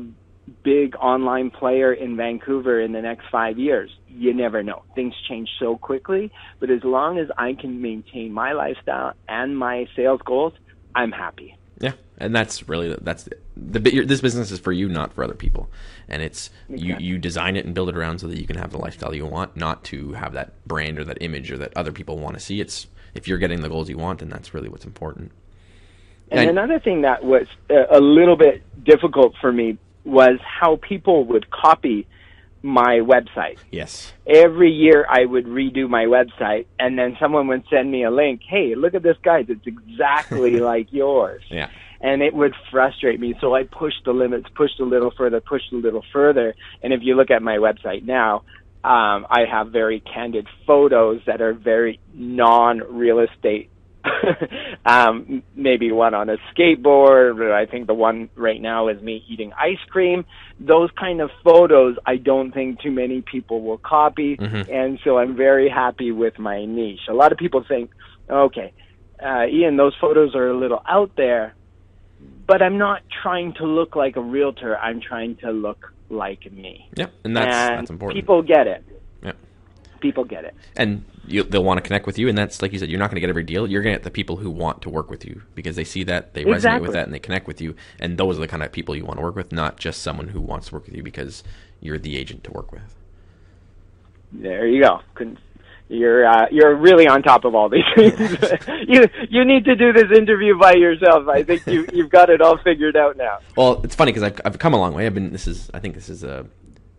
big 0.64 0.96
online 0.96 1.50
player 1.50 1.92
in 1.92 2.16
Vancouver 2.16 2.80
in 2.80 2.92
the 2.92 3.00
next 3.00 3.26
five 3.30 3.58
years. 3.58 3.90
You 4.08 4.34
never 4.34 4.62
know. 4.62 4.82
Things 4.94 5.14
change 5.28 5.48
so 5.58 5.76
quickly, 5.76 6.32
but 6.58 6.70
as 6.70 6.82
long 6.82 7.18
as 7.18 7.28
I 7.38 7.54
can 7.54 7.80
maintain 7.80 8.32
my 8.32 8.52
lifestyle 8.52 9.12
and 9.28 9.56
my 9.56 9.86
sales 9.94 10.20
goals, 10.24 10.52
I'm 10.94 11.12
happy. 11.12 11.56
Yeah, 11.78 11.92
and 12.18 12.34
that's 12.34 12.68
really 12.68 12.94
that's 13.00 13.24
the, 13.56 13.78
the 13.78 14.04
this 14.04 14.20
business 14.20 14.50
is 14.50 14.58
for 14.58 14.72
you, 14.72 14.88
not 14.88 15.14
for 15.14 15.24
other 15.24 15.34
people, 15.34 15.70
and 16.08 16.22
it's 16.22 16.50
okay. 16.70 16.82
you 16.82 16.96
you 16.98 17.18
design 17.18 17.56
it 17.56 17.64
and 17.64 17.74
build 17.74 17.88
it 17.88 17.96
around 17.96 18.18
so 18.18 18.26
that 18.26 18.38
you 18.38 18.46
can 18.46 18.56
have 18.56 18.70
the 18.70 18.78
lifestyle 18.78 19.14
you 19.14 19.24
want, 19.24 19.56
not 19.56 19.82
to 19.84 20.12
have 20.12 20.34
that 20.34 20.66
brand 20.66 20.98
or 20.98 21.04
that 21.04 21.18
image 21.22 21.50
or 21.50 21.56
that 21.58 21.72
other 21.76 21.92
people 21.92 22.18
want 22.18 22.34
to 22.34 22.40
see. 22.40 22.60
It's 22.60 22.86
if 23.14 23.28
you're 23.28 23.38
getting 23.38 23.60
the 23.60 23.68
goals 23.68 23.88
you 23.88 23.98
want, 23.98 24.20
then 24.20 24.28
that's 24.28 24.54
really 24.54 24.68
what's 24.68 24.84
important. 24.84 25.32
And, 26.30 26.40
and 26.40 26.50
another 26.50 26.78
thing 26.78 27.02
that 27.02 27.24
was 27.24 27.46
uh, 27.68 27.86
a 27.90 28.00
little 28.00 28.36
bit 28.36 28.62
difficult 28.84 29.34
for 29.40 29.52
me 29.52 29.78
was 30.04 30.38
how 30.42 30.76
people 30.76 31.24
would 31.26 31.50
copy 31.50 32.06
my 32.62 33.00
website. 33.00 33.58
Yes. 33.70 34.12
Every 34.26 34.70
year 34.70 35.06
I 35.08 35.24
would 35.24 35.46
redo 35.46 35.88
my 35.88 36.04
website 36.04 36.66
and 36.78 36.98
then 36.98 37.16
someone 37.18 37.48
would 37.48 37.64
send 37.70 37.90
me 37.90 38.04
a 38.04 38.10
link. 38.10 38.42
Hey, 38.46 38.74
look 38.74 38.94
at 38.94 39.02
this 39.02 39.16
guy. 39.22 39.44
It's 39.48 39.66
exactly 39.66 40.58
like 40.60 40.92
yours. 40.92 41.42
Yeah. 41.48 41.70
And 42.02 42.22
it 42.22 42.32
would 42.32 42.54
frustrate 42.70 43.20
me. 43.20 43.34
So 43.40 43.54
I 43.54 43.64
pushed 43.64 44.04
the 44.04 44.12
limits, 44.12 44.48
pushed 44.54 44.80
a 44.80 44.84
little 44.84 45.10
further, 45.10 45.40
pushed 45.40 45.72
a 45.72 45.76
little 45.76 46.04
further. 46.12 46.54
And 46.82 46.92
if 46.92 47.00
you 47.02 47.14
look 47.14 47.30
at 47.30 47.42
my 47.42 47.56
website 47.56 48.04
now, 48.04 48.42
um, 48.82 49.26
I 49.28 49.44
have 49.50 49.68
very 49.68 50.00
candid 50.00 50.46
photos 50.66 51.20
that 51.26 51.40
are 51.40 51.52
very 51.52 52.00
non-real 52.14 53.20
estate 53.20 53.70
um, 54.86 55.42
maybe 55.54 55.92
one 55.92 56.14
on 56.14 56.30
a 56.30 56.36
skateboard. 56.52 57.52
I 57.52 57.66
think 57.66 57.86
the 57.86 57.94
one 57.94 58.30
right 58.34 58.60
now 58.60 58.88
is 58.88 59.00
me 59.02 59.24
eating 59.28 59.52
ice 59.52 59.78
cream. 59.88 60.24
Those 60.58 60.90
kind 60.98 61.20
of 61.20 61.30
photos, 61.44 61.96
I 62.06 62.16
don't 62.16 62.52
think 62.52 62.80
too 62.80 62.90
many 62.90 63.22
people 63.22 63.62
will 63.62 63.78
copy, 63.78 64.36
mm-hmm. 64.36 64.70
and 64.70 64.98
so 65.04 65.18
I'm 65.18 65.36
very 65.36 65.68
happy 65.68 66.12
with 66.12 66.38
my 66.38 66.64
niche. 66.64 67.08
A 67.08 67.14
lot 67.14 67.32
of 67.32 67.38
people 67.38 67.64
think, 67.66 67.90
okay, 68.28 68.72
uh, 69.22 69.46
Ian, 69.46 69.76
those 69.76 69.94
photos 70.00 70.34
are 70.34 70.48
a 70.48 70.58
little 70.58 70.82
out 70.88 71.12
there, 71.16 71.54
but 72.46 72.62
I'm 72.62 72.78
not 72.78 73.02
trying 73.22 73.54
to 73.54 73.64
look 73.64 73.96
like 73.96 74.16
a 74.16 74.22
realtor. 74.22 74.76
I'm 74.76 75.00
trying 75.00 75.36
to 75.36 75.50
look 75.50 75.92
like 76.10 76.50
me. 76.52 76.88
Yeah, 76.96 77.06
and 77.24 77.36
that's 77.36 77.54
and 77.54 77.78
that's 77.78 77.90
important. 77.90 78.20
People 78.20 78.42
get 78.42 78.66
it. 78.66 78.84
Yeah, 79.22 79.32
people 80.00 80.24
get 80.24 80.44
it. 80.44 80.54
And 80.76 81.04
you, 81.26 81.42
they'll 81.44 81.64
want 81.64 81.78
to 81.78 81.82
connect 81.82 82.06
with 82.06 82.18
you, 82.18 82.28
and 82.28 82.36
that's 82.36 82.60
like 82.62 82.72
you 82.72 82.78
said, 82.78 82.90
you're 82.90 82.98
not 82.98 83.10
going 83.10 83.16
to 83.16 83.20
get 83.20 83.30
every 83.30 83.44
deal. 83.44 83.66
You're 83.66 83.82
going 83.82 83.94
to 83.94 83.98
get 83.98 84.04
the 84.04 84.10
people 84.10 84.36
who 84.36 84.50
want 84.50 84.82
to 84.82 84.90
work 84.90 85.10
with 85.10 85.24
you 85.24 85.42
because 85.54 85.76
they 85.76 85.84
see 85.84 86.02
that 86.04 86.34
they 86.34 86.42
exactly. 86.42 86.70
resonate 86.70 86.82
with 86.82 86.92
that 86.92 87.04
and 87.04 87.14
they 87.14 87.18
connect 87.18 87.46
with 87.46 87.60
you, 87.60 87.74
and 87.98 88.18
those 88.18 88.36
are 88.36 88.40
the 88.40 88.48
kind 88.48 88.62
of 88.62 88.72
people 88.72 88.96
you 88.96 89.04
want 89.04 89.18
to 89.18 89.22
work 89.22 89.36
with, 89.36 89.52
not 89.52 89.78
just 89.78 90.02
someone 90.02 90.28
who 90.28 90.40
wants 90.40 90.68
to 90.68 90.74
work 90.74 90.86
with 90.86 90.94
you 90.94 91.02
because 91.02 91.42
you're 91.80 91.98
the 91.98 92.16
agent 92.16 92.44
to 92.44 92.50
work 92.50 92.72
with. 92.72 92.96
There 94.32 94.66
you 94.66 94.82
go. 94.82 95.00
You're 95.90 96.24
uh, 96.24 96.46
you're 96.52 96.76
really 96.76 97.08
on 97.08 97.22
top 97.22 97.44
of 97.44 97.56
all 97.56 97.68
these 97.68 97.82
things. 97.96 98.18
you 98.88 99.08
you 99.28 99.44
need 99.44 99.64
to 99.64 99.74
do 99.74 99.92
this 99.92 100.16
interview 100.16 100.56
by 100.56 100.74
yourself. 100.74 101.26
I 101.28 101.42
think 101.42 101.66
you 101.66 101.84
you've 101.92 102.10
got 102.10 102.30
it 102.30 102.40
all 102.40 102.58
figured 102.58 102.96
out 102.96 103.16
now. 103.16 103.40
Well, 103.56 103.80
it's 103.82 103.96
funny 103.96 104.12
because 104.12 104.22
I've 104.22 104.40
I've 104.44 104.58
come 104.58 104.72
a 104.72 104.78
long 104.78 104.94
way. 104.94 105.06
I've 105.06 105.14
been 105.14 105.32
this 105.32 105.48
is 105.48 105.68
I 105.74 105.80
think 105.80 105.96
this 105.96 106.08
is 106.08 106.22
a 106.22 106.46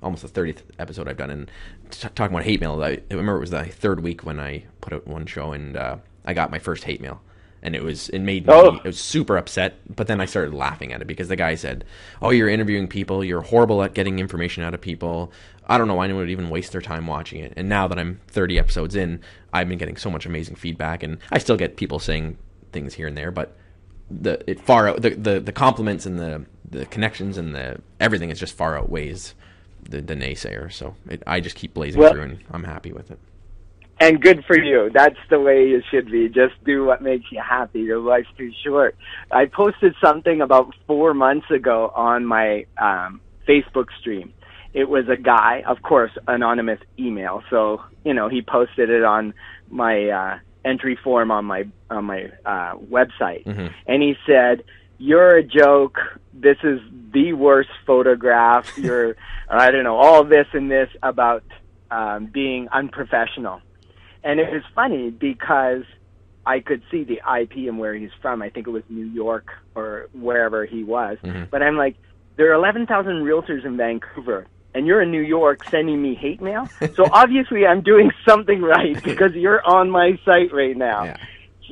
almost 0.03 0.23
the 0.23 0.41
30th 0.41 0.63
episode 0.79 1.07
I've 1.07 1.17
done. 1.17 1.29
And 1.29 1.51
t- 1.89 2.09
talking 2.15 2.35
about 2.35 2.43
hate 2.43 2.59
mail, 2.59 2.81
I, 2.83 2.89
I, 2.89 3.01
remember 3.11 3.37
it 3.37 3.41
was 3.41 3.51
the 3.51 3.63
third 3.63 4.01
week 4.01 4.25
when 4.25 4.39
I 4.39 4.65
put 4.81 4.93
out 4.93 5.07
one 5.07 5.25
show 5.25 5.53
and 5.53 5.77
uh, 5.77 5.97
I 6.25 6.33
got 6.33 6.51
my 6.51 6.59
first 6.59 6.83
hate 6.83 7.01
mail. 7.01 7.21
And 7.63 7.75
it 7.75 7.83
was 7.83 8.09
it 8.09 8.19
made 8.19 8.47
me 8.47 8.53
oh. 8.53 8.77
it 8.77 8.83
was 8.83 8.99
super 8.99 9.37
upset, 9.37 9.75
but 9.95 10.07
then 10.07 10.19
I 10.19 10.25
started 10.25 10.51
laughing 10.51 10.93
at 10.93 11.01
it 11.03 11.05
because 11.05 11.27
the 11.27 11.35
guy 11.35 11.53
said, 11.53 11.85
"Oh, 12.19 12.31
you're 12.31 12.49
interviewing 12.49 12.87
people. 12.87 13.23
You're 13.23 13.41
horrible 13.41 13.83
at 13.83 13.93
getting 13.93 14.17
information 14.17 14.63
out 14.63 14.73
of 14.73 14.81
people. 14.81 15.31
I 15.71 15.77
don't 15.77 15.87
know 15.87 15.95
why 15.95 16.05
anyone 16.05 16.23
would 16.23 16.29
even 16.29 16.49
waste 16.49 16.71
their 16.71 16.81
time 16.81 17.07
watching 17.07 17.39
it." 17.39 17.53
And 17.55 17.69
now 17.69 17.87
that 17.87 17.97
I'm 17.97 18.19
30 18.27 18.59
episodes 18.59 18.95
in, 18.95 19.21
I've 19.53 19.69
been 19.69 19.77
getting 19.77 19.97
so 19.97 20.09
much 20.09 20.25
amazing 20.25 20.55
feedback, 20.55 21.03
and 21.03 21.17
I 21.31 21.37
still 21.37 21.57
get 21.57 21.77
people 21.77 21.99
saying 21.99 22.37
things 22.71 22.93
here 22.93 23.07
and 23.07 23.17
there, 23.17 23.31
but 23.31 23.55
the 24.09 24.43
it 24.49 24.59
far 24.59 24.89
out 24.89 25.01
the, 25.01 25.11
the 25.11 25.39
the 25.39 25.51
compliments 25.51 26.05
and 26.05 26.19
the 26.19 26.45
the 26.69 26.85
connections 26.85 27.37
and 27.37 27.55
the 27.55 27.79
everything 27.99 28.29
is 28.29 28.39
just 28.39 28.53
far 28.53 28.77
outweighs 28.77 29.35
the, 29.89 30.01
the 30.01 30.15
naysayer. 30.15 30.71
So 30.71 30.95
it, 31.09 31.23
I 31.27 31.39
just 31.39 31.55
keep 31.55 31.73
blazing 31.73 32.01
well, 32.01 32.13
through, 32.13 32.23
and 32.23 32.39
I'm 32.51 32.63
happy 32.63 32.91
with 32.91 33.11
it. 33.11 33.19
And 33.99 34.19
good 34.19 34.43
for 34.45 34.57
you. 34.57 34.89
That's 34.91 35.19
the 35.29 35.39
way 35.39 35.69
it 35.69 35.83
should 35.91 36.09
be. 36.09 36.27
Just 36.27 36.55
do 36.65 36.85
what 36.85 37.03
makes 37.03 37.25
you 37.31 37.39
happy. 37.39 37.81
Your 37.81 37.99
life's 37.99 38.29
too 38.35 38.51
short. 38.63 38.95
I 39.31 39.45
posted 39.45 39.93
something 40.03 40.41
about 40.41 40.73
four 40.87 41.13
months 41.13 41.51
ago 41.51 41.91
on 41.95 42.25
my 42.25 42.65
um, 42.79 43.21
Facebook 43.47 43.87
stream. 43.99 44.33
It 44.73 44.89
was 44.89 45.09
a 45.09 45.17
guy, 45.17 45.63
of 45.67 45.81
course, 45.81 46.11
anonymous 46.27 46.79
email. 46.97 47.43
So 47.49 47.81
you 48.03 48.13
know, 48.13 48.29
he 48.29 48.41
posted 48.41 48.89
it 48.89 49.03
on 49.03 49.33
my 49.69 50.09
uh, 50.09 50.39
entry 50.65 50.97
form 51.03 51.31
on 51.31 51.45
my 51.45 51.65
on 51.89 52.05
my 52.05 52.31
uh, 52.45 52.75
website, 52.77 53.45
mm-hmm. 53.45 53.67
and 53.87 54.01
he 54.01 54.15
said, 54.25 54.63
"You're 54.97 55.37
a 55.37 55.43
joke. 55.43 55.97
This 56.33 56.57
is 56.63 56.79
the 57.13 57.33
worst 57.33 57.69
photograph. 57.85 58.77
You're, 58.77 59.15
I 59.49 59.71
don't 59.71 59.83
know, 59.83 59.97
all 59.97 60.23
this 60.23 60.47
and 60.53 60.71
this 60.71 60.89
about 61.03 61.43
um, 61.89 62.27
being 62.27 62.69
unprofessional. 62.69 63.61
And 64.23 64.39
it 64.39 64.51
was 64.51 64.63
funny 64.75 65.09
because 65.09 65.83
I 66.45 66.59
could 66.59 66.81
see 66.89 67.03
the 67.03 67.21
IP 67.41 67.67
and 67.67 67.79
where 67.79 67.93
he's 67.93 68.11
from. 68.21 68.41
I 68.41 68.49
think 68.49 68.67
it 68.67 68.71
was 68.71 68.83
New 68.89 69.05
York 69.05 69.51
or 69.75 70.09
wherever 70.13 70.65
he 70.65 70.83
was. 70.83 71.17
Mm-hmm. 71.23 71.45
But 71.51 71.61
I'm 71.61 71.77
like, 71.77 71.95
there 72.37 72.49
are 72.51 72.53
11,000 72.53 73.23
realtors 73.23 73.65
in 73.65 73.77
Vancouver, 73.77 74.47
and 74.73 74.87
you're 74.87 75.01
in 75.01 75.11
New 75.11 75.21
York 75.21 75.67
sending 75.69 76.01
me 76.01 76.15
hate 76.15 76.41
mail. 76.41 76.67
So 76.95 77.05
obviously, 77.11 77.65
I'm 77.65 77.81
doing 77.81 78.11
something 78.27 78.61
right 78.61 79.01
because 79.03 79.33
you're 79.33 79.65
on 79.65 79.89
my 79.89 80.19
site 80.25 80.53
right 80.53 80.75
now. 80.75 81.03
Yeah. 81.03 81.17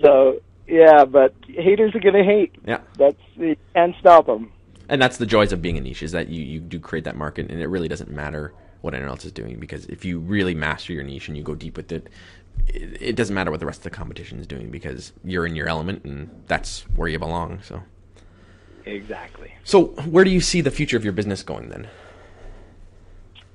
So 0.01 0.41
yeah, 0.67 1.05
but 1.05 1.33
haters 1.47 1.95
are 1.95 1.99
gonna 1.99 2.23
hate. 2.23 2.55
Yeah, 2.65 2.81
that's 2.97 3.17
you 3.35 3.55
can't 3.73 3.95
stop 3.99 4.27
them 4.27 4.51
and 4.89 5.01
that's 5.01 5.17
the 5.17 5.25
joys 5.25 5.53
of 5.53 5.62
being 5.62 5.77
a 5.77 5.81
niche 5.81 6.03
is 6.03 6.12
that 6.12 6.27
you, 6.29 6.43
you 6.43 6.59
do 6.59 6.79
create 6.79 7.05
that 7.05 7.15
market 7.15 7.49
and 7.49 7.62
it 7.62 7.67
really 7.67 7.88
doesn't 7.88 8.09
matter 8.09 8.53
what 8.81 8.93
anyone 8.93 9.12
else 9.12 9.23
is 9.23 9.31
doing 9.31 9.59
because 9.59 9.85
if 9.85 10.03
you 10.03 10.19
really 10.19 10.55
master 10.55 10.93
your 10.93 11.03
niche 11.03 11.27
and 11.27 11.38
you 11.38 11.43
go 11.43 11.53
deep 11.53 11.77
with 11.77 11.91
it, 11.91 12.07
it, 12.67 13.01
it 13.01 13.15
doesn't 13.15 13.35
matter 13.35 13.51
what 13.51 13.59
the 13.59 13.65
rest 13.65 13.79
of 13.79 13.83
the 13.83 13.89
competition 13.91 14.39
is 14.39 14.47
doing 14.47 14.69
because 14.69 15.13
you're 15.23 15.45
in 15.45 15.55
your 15.55 15.69
element 15.69 16.03
and 16.03 16.29
that's 16.47 16.81
where 16.95 17.07
you 17.07 17.19
belong. 17.19 17.62
So 17.62 17.83
exactly. 18.85 19.53
So 19.63 19.88
where 20.09 20.23
do 20.23 20.31
you 20.31 20.41
see 20.41 20.62
the 20.62 20.71
future 20.71 20.97
of 20.97 21.03
your 21.03 21.13
business 21.13 21.43
going 21.43 21.69
then? 21.69 21.88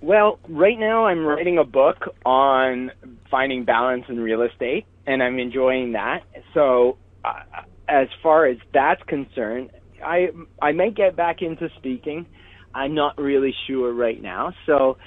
Well, 0.04 0.38
right 0.50 0.78
now 0.78 1.06
I'm 1.06 1.24
writing 1.24 1.56
a 1.56 1.64
book 1.64 1.96
on 2.26 2.90
finding 3.30 3.64
balance 3.64 4.04
in 4.10 4.20
real 4.20 4.42
estate, 4.42 4.84
and 5.06 5.22
I'm 5.22 5.38
enjoying 5.38 5.92
that. 5.92 6.24
So, 6.52 6.98
uh, 7.24 7.62
as 7.88 8.08
far 8.22 8.44
as 8.44 8.58
that's 8.74 9.02
concerned, 9.04 9.70
I 10.04 10.26
I 10.60 10.72
might 10.72 10.94
get 10.94 11.16
back 11.16 11.40
into 11.40 11.70
speaking. 11.78 12.26
I'm 12.74 12.94
not 12.94 13.16
really 13.16 13.54
sure 13.66 13.94
right 13.94 14.20
now. 14.20 14.52
So, 14.66 14.98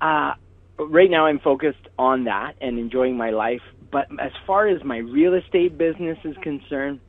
uh, 0.00 0.32
right 0.78 1.10
now 1.10 1.26
I'm 1.26 1.38
focused 1.38 1.86
on 1.98 2.24
that 2.24 2.54
and 2.62 2.78
enjoying 2.78 3.18
my 3.18 3.32
life. 3.32 3.60
But 3.90 4.06
as 4.18 4.32
far 4.46 4.66
as 4.66 4.82
my 4.82 4.96
real 4.96 5.34
estate 5.34 5.76
business 5.76 6.16
is 6.24 6.36
concerned, 6.42 7.00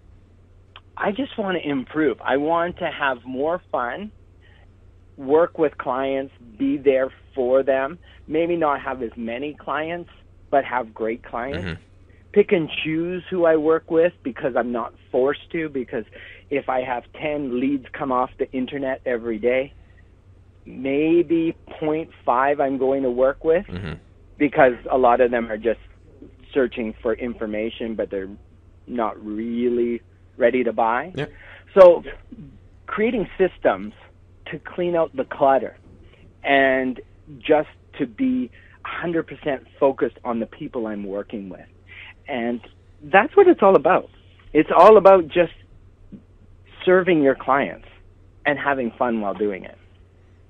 I 0.98 1.12
just 1.12 1.38
want 1.38 1.58
to 1.58 1.70
improve. 1.70 2.18
I 2.20 2.36
want 2.36 2.80
to 2.80 2.90
have 2.92 3.20
more 3.26 3.62
fun, 3.72 4.12
work 5.18 5.58
with 5.58 5.78
clients, 5.78 6.34
be 6.58 6.78
there 6.78 7.12
for 7.36 7.64
them. 7.64 8.00
Maybe 8.28 8.56
not 8.56 8.82
have 8.82 9.02
as 9.02 9.12
many 9.16 9.54
clients, 9.54 10.10
but 10.50 10.66
have 10.66 10.94
great 10.94 11.24
clients. 11.24 11.66
Mm-hmm. 11.66 11.82
Pick 12.32 12.52
and 12.52 12.70
choose 12.84 13.24
who 13.30 13.46
I 13.46 13.56
work 13.58 13.92
with 13.92 14.14
because 14.24 14.56
I'm 14.56 14.72
not 14.72 14.94
forced 15.12 15.52
to. 15.52 15.70
Because 15.70 16.06
if 16.50 16.68
I 16.70 16.82
have 16.82 17.04
10 17.22 17.60
leads 17.60 17.86
come 17.94 18.12
off 18.12 18.32
the 18.40 18.52
internet 18.52 19.02
every 19.06 19.38
day, 19.38 19.74
maybe 20.66 21.56
0.5 21.82 22.62
I'm 22.62 22.78
going 22.78 23.04
to 23.04 23.12
work 23.12 23.44
with 23.44 23.66
mm-hmm. 23.68 23.94
because 24.38 24.74
a 24.90 24.98
lot 24.98 25.22
of 25.22 25.30
them 25.32 25.52
are 25.52 25.58
just 25.58 25.80
searching 26.54 26.94
for 27.02 27.14
information, 27.14 27.96
but 27.96 28.10
they're 28.10 28.30
not 28.88 29.24
really 29.24 30.02
ready 30.38 30.64
to 30.64 30.74
buy. 30.74 31.12
Yeah. 31.16 31.26
So 31.78 32.04
creating 32.86 33.28
systems 33.38 33.94
to 34.54 34.60
clean 34.60 34.96
out 34.96 35.16
the 35.16 35.26
clutter 35.26 35.76
and 36.44 37.02
just 37.40 37.70
to 37.98 38.06
be 38.06 38.52
100% 38.86 39.66
focused 39.80 40.18
on 40.24 40.40
the 40.40 40.46
people 40.46 40.88
I'm 40.88 41.04
working 41.06 41.50
with. 41.50 41.68
And 42.28 42.62
that's 43.02 43.36
what 43.36 43.48
it's 43.48 43.62
all 43.62 43.76
about. 43.76 44.10
It's 44.54 44.70
all 44.76 44.98
about 44.98 45.28
just 45.28 45.54
serving 46.86 47.24
your 47.24 47.36
clients 47.36 47.88
and 48.46 48.60
having 48.60 48.92
fun 48.92 49.22
while 49.22 49.34
doing 49.34 49.64
it. 49.64 49.78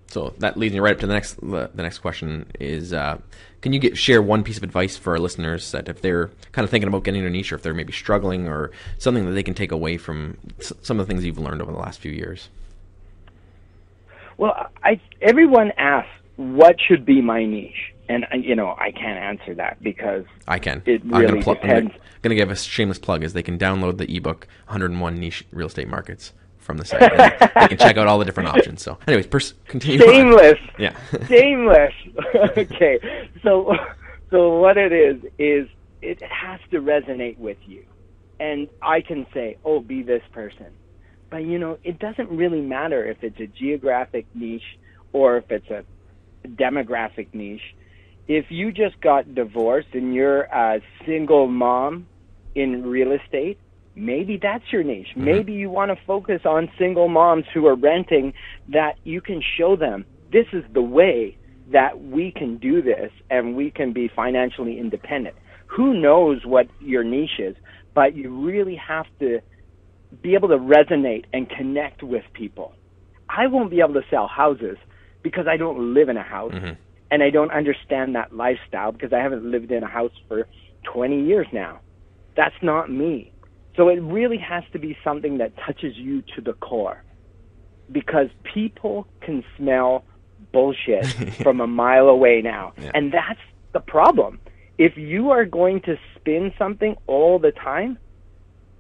So 0.08 0.34
that 0.39 0.58
leads 0.58 0.74
me 0.74 0.80
right 0.80 0.94
up 0.94 1.00
to 1.00 1.08
the 1.08 1.13
next. 1.13 1.39
The 1.42 1.72
next 1.76 2.00
question 2.00 2.46
is: 2.60 2.94
uh, 2.94 3.18
Can 3.62 3.74
you 3.74 3.80
get 3.80 3.98
share 3.98 4.22
one 4.22 4.44
piece 4.44 4.58
of 4.58 4.63
advice 4.63 4.96
for 4.96 5.13
our 5.13 5.20
listeners 5.20 5.72
that 5.72 5.89
if 5.89 6.02
they're 6.02 6.28
kind 6.52 6.63
of 6.63 6.70
thinking 6.70 6.88
about 6.88 7.04
getting 7.04 7.26
a 7.26 7.32
niche, 7.32 7.52
or 7.52 7.56
if 7.56 7.63
they're 7.63 7.74
maybe 7.74 7.94
struggling, 7.94 8.48
or 8.48 8.70
something 9.00 9.26
that 9.26 9.32
they 9.32 9.42
can 9.42 9.56
take 9.56 9.72
away 9.72 9.98
from 9.98 10.38
some 10.60 11.00
of 11.00 11.08
the 11.08 11.12
things 11.12 11.26
you've 11.26 11.39
learned 11.39 11.63
over 11.63 11.72
the 11.72 11.80
last 11.80 12.00
few 12.00 12.12
years? 12.12 12.50
Well, 14.38 14.69
I 14.84 15.00
everyone 15.22 15.72
asks 15.78 16.10
what 16.36 16.78
should 16.82 17.06
be 17.06 17.22
my 17.22 17.46
niche, 17.46 17.93
and 18.10 18.26
uh, 18.32 18.38
you 18.38 18.56
know 18.56 18.76
I 18.78 18.91
can't 18.91 19.19
answer 19.19 19.54
that 19.56 19.82
because 19.82 20.26
I 20.48 20.60
can. 20.60 20.82
It 20.86 21.04
really 21.06 21.26
I'm 21.26 21.32
gonna 21.32 21.43
pl- 21.43 21.54
depends. 21.56 21.91
I'm 21.93 22.00
going 22.22 22.30
to 22.30 22.36
give 22.36 22.52
a 22.52 22.56
shameless 22.56 23.00
plug: 23.00 23.24
is 23.24 23.34
they 23.34 23.43
can 23.43 23.58
download 23.60 23.98
the 23.98 24.15
ebook 24.15 24.48
101 24.67 25.15
Niche 25.19 25.46
Real 25.52 25.67
Estate 25.67 25.88
Markets 25.89 26.34
from 26.58 26.78
the 26.78 26.86
site. 26.86 27.02
they 27.56 27.67
can 27.67 27.78
check 27.78 27.98
out 27.98 28.08
all 28.08 28.17
the 28.17 28.26
different 28.26 28.50
options. 28.56 28.82
So, 28.82 28.98
anyways, 29.08 29.28
pers- 29.28 29.54
continue. 29.67 30.00
Shameless. 30.00 30.60
On. 30.60 30.69
Yeah. 30.80 30.96
Shameless. 31.28 31.93
okay. 32.58 33.00
So, 33.43 33.76
so 34.32 34.58
what 34.60 34.78
it 34.78 34.93
is 34.93 35.22
is 35.38 35.67
it 36.02 36.22
has 36.24 36.60
to 36.72 36.82
resonate 36.82 37.38
with 37.38 37.58
you, 37.65 37.86
and 38.39 38.67
I 38.82 39.02
can 39.02 39.28
say, 39.34 39.58
"Oh, 39.65 39.80
be 39.82 40.02
this 40.02 40.24
person," 40.32 40.67
but 41.34 41.46
you 41.46 41.58
know, 41.58 41.80
it 41.84 41.98
doesn't 41.98 42.30
really 42.30 42.62
matter 42.62 43.04
if 43.04 43.24
it's 43.24 43.39
a 43.39 43.48
geographic 43.48 44.28
niche 44.36 44.78
or 45.13 45.38
if 45.38 45.50
it's 45.50 45.67
a 45.72 45.84
demographic 46.48 47.34
niche. 47.34 47.74
If 48.28 48.52
you 48.52 48.72
just 48.72 49.02
got 49.02 49.34
divorced 49.34 49.88
and 49.93 50.13
you're 50.13 50.43
a 50.43 50.80
single 51.08 51.48
mom 51.48 52.06
in 52.54 52.86
real 52.86 53.13
estate, 53.13 53.58
maybe 53.96 54.38
that's 54.39 54.63
your 54.72 54.84
niche. 54.84 55.08
Mm-hmm. 55.10 55.26
Maybe 55.26 55.54
you 55.54 55.72
want 55.72 55.89
to 55.89 56.06
focus 56.06 56.41
on 56.46 56.69
single 56.78 57.08
moms 57.08 57.46
who 57.52 57.65
are 57.65 57.76
renting 57.76 58.36
that 58.69 59.00
you 59.04 59.19
can 59.19 59.41
show 59.58 59.76
them 59.76 60.06
this 60.32 60.46
is 60.54 60.63
the 60.72 60.84
way 60.84 61.36
that 61.72 62.00
we 62.00 62.32
can 62.32 62.58
do 62.58 62.84
this 62.84 63.12
and 63.32 63.56
we 63.56 63.72
can 63.72 63.91
be 63.91 64.08
financially 64.08 64.78
independent. 64.78 65.36
Who 65.65 66.00
knows 66.00 66.46
what 66.46 66.67
your 66.80 67.04
niche 67.04 67.39
is, 67.39 67.56
but 67.96 68.15
you 68.15 68.30
really 68.30 68.76
have 68.76 69.08
to 69.17 69.41
be 70.21 70.36
able 70.36 70.49
to 70.49 70.58
resonate 70.58 71.26
and 71.34 71.49
connect 71.49 72.04
with 72.04 72.23
people. 72.34 72.73
I 73.30 73.47
won't 73.47 73.71
be 73.71 73.80
able 73.80 73.95
to 73.95 74.04
sell 74.10 74.28
houses 74.28 74.78
because 75.23 75.47
I 75.47 75.58
don't 75.58 75.93
live 75.93 76.10
in 76.10 76.17
a 76.17 76.23
house 76.23 76.54
mm-hmm. 76.54 76.73
and 77.10 77.23
I 77.23 77.30
don't 77.30 77.52
understand 77.52 78.15
that 78.15 78.36
lifestyle 78.36 78.91
because 78.91 79.13
I 79.13 79.19
haven't 79.19 79.49
lived 79.49 79.71
in 79.71 79.84
a 79.84 79.88
house 79.88 80.12
for 80.28 80.47
20 80.93 81.26
years 81.26 81.47
now. 81.52 81.80
That's 82.36 82.56
not 82.62 82.91
me. 82.91 83.32
So 83.76 83.89
it 83.89 84.02
really 84.02 84.38
has 84.38 84.63
to 84.73 84.80
be 84.80 84.95
something 85.04 85.39
that 85.39 85.54
touches 85.65 85.95
you 85.97 86.21
to 86.36 86.41
the 86.41 86.54
core 86.54 87.04
because 87.91 88.28
people 88.43 89.08
can 89.21 89.43
smell 89.58 90.04
bullshit 90.52 91.06
from 91.43 91.60
a 91.60 91.67
mile 91.67 92.08
away 92.08 92.41
now. 92.43 92.73
Yeah. 92.78 92.91
And 92.93 93.12
that's 93.12 93.39
the 93.73 93.80
problem. 93.80 94.39
If 94.78 94.97
you 94.97 95.32
are 95.32 95.45
going 95.45 95.82
to 95.82 95.97
spin 96.15 96.54
something 96.58 96.95
all 97.08 97.39
the 97.39 97.52
time, 97.52 97.97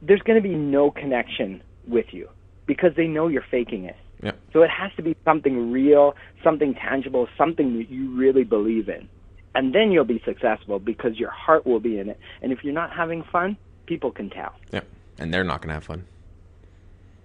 there's 0.05 0.21
going 0.21 0.41
to 0.41 0.47
be 0.47 0.55
no 0.55 0.91
connection 0.91 1.61
with 1.87 2.07
you 2.11 2.29
because 2.65 2.91
they 2.95 3.07
know 3.07 3.27
you're 3.27 3.45
faking 3.49 3.85
it. 3.85 3.95
Yeah. 4.21 4.31
So 4.53 4.61
it 4.61 4.69
has 4.69 4.91
to 4.95 5.01
be 5.01 5.15
something 5.25 5.71
real, 5.71 6.15
something 6.43 6.73
tangible, 6.75 7.27
something 7.37 7.77
that 7.77 7.89
you 7.89 8.15
really 8.15 8.43
believe 8.43 8.89
in. 8.89 9.07
And 9.55 9.73
then 9.73 9.91
you'll 9.91 10.05
be 10.05 10.21
successful 10.25 10.79
because 10.79 11.17
your 11.19 11.29
heart 11.29 11.65
will 11.65 11.79
be 11.79 11.99
in 11.99 12.09
it. 12.09 12.19
And 12.41 12.51
if 12.51 12.63
you're 12.63 12.73
not 12.73 12.91
having 12.91 13.23
fun, 13.23 13.57
people 13.85 14.11
can 14.11 14.29
tell. 14.29 14.53
Yeah, 14.71 14.81
and 15.19 15.33
they're 15.33 15.43
not 15.43 15.61
going 15.61 15.69
to 15.69 15.73
have 15.75 15.83
fun. 15.83 16.05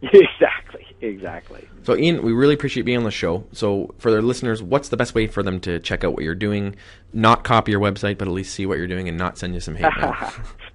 exactly, 0.03 0.87
exactly. 1.01 1.67
So, 1.83 1.97
Ian, 1.97 2.23
we 2.23 2.33
really 2.33 2.55
appreciate 2.55 2.85
being 2.85 2.99
on 2.99 3.05
the 3.05 3.11
show. 3.11 3.45
So, 3.53 3.95
for 3.99 4.13
their 4.13 4.23
listeners, 4.23 4.63
what's 4.63 4.91
the 4.91 4.97
best 4.97 5.15
way 5.15 5.27
for 5.27 5.43
them 5.43 5.59
to 5.61 5.81
check 5.81 6.05
out 6.05 6.13
what 6.13 6.23
you're 6.23 6.37
doing? 6.37 6.77
Not 7.13 7.43
copy 7.43 7.73
your 7.73 7.81
website, 7.81 8.19
but 8.19 8.29
at 8.29 8.35
least 8.35 8.55
see 8.55 8.65
what 8.67 8.79
you're 8.79 8.87
doing 8.87 9.09
and 9.09 9.19
not 9.19 9.39
send 9.39 9.55
you 9.55 9.61
some 9.61 9.75
hate 9.75 9.91
mail. 9.99 10.15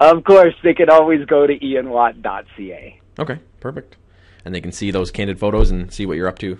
of 0.00 0.24
course, 0.24 0.54
they 0.62 0.74
can 0.74 0.90
always 0.90 1.24
go 1.26 1.46
to 1.46 1.58
ianwatt.ca. 1.58 3.00
Okay, 3.18 3.38
perfect. 3.60 3.96
And 4.44 4.54
they 4.54 4.60
can 4.60 4.72
see 4.72 4.90
those 4.90 5.10
candid 5.10 5.38
photos 5.38 5.70
and 5.70 5.92
see 5.92 6.06
what 6.06 6.16
you're 6.16 6.28
up 6.28 6.38
to. 6.38 6.58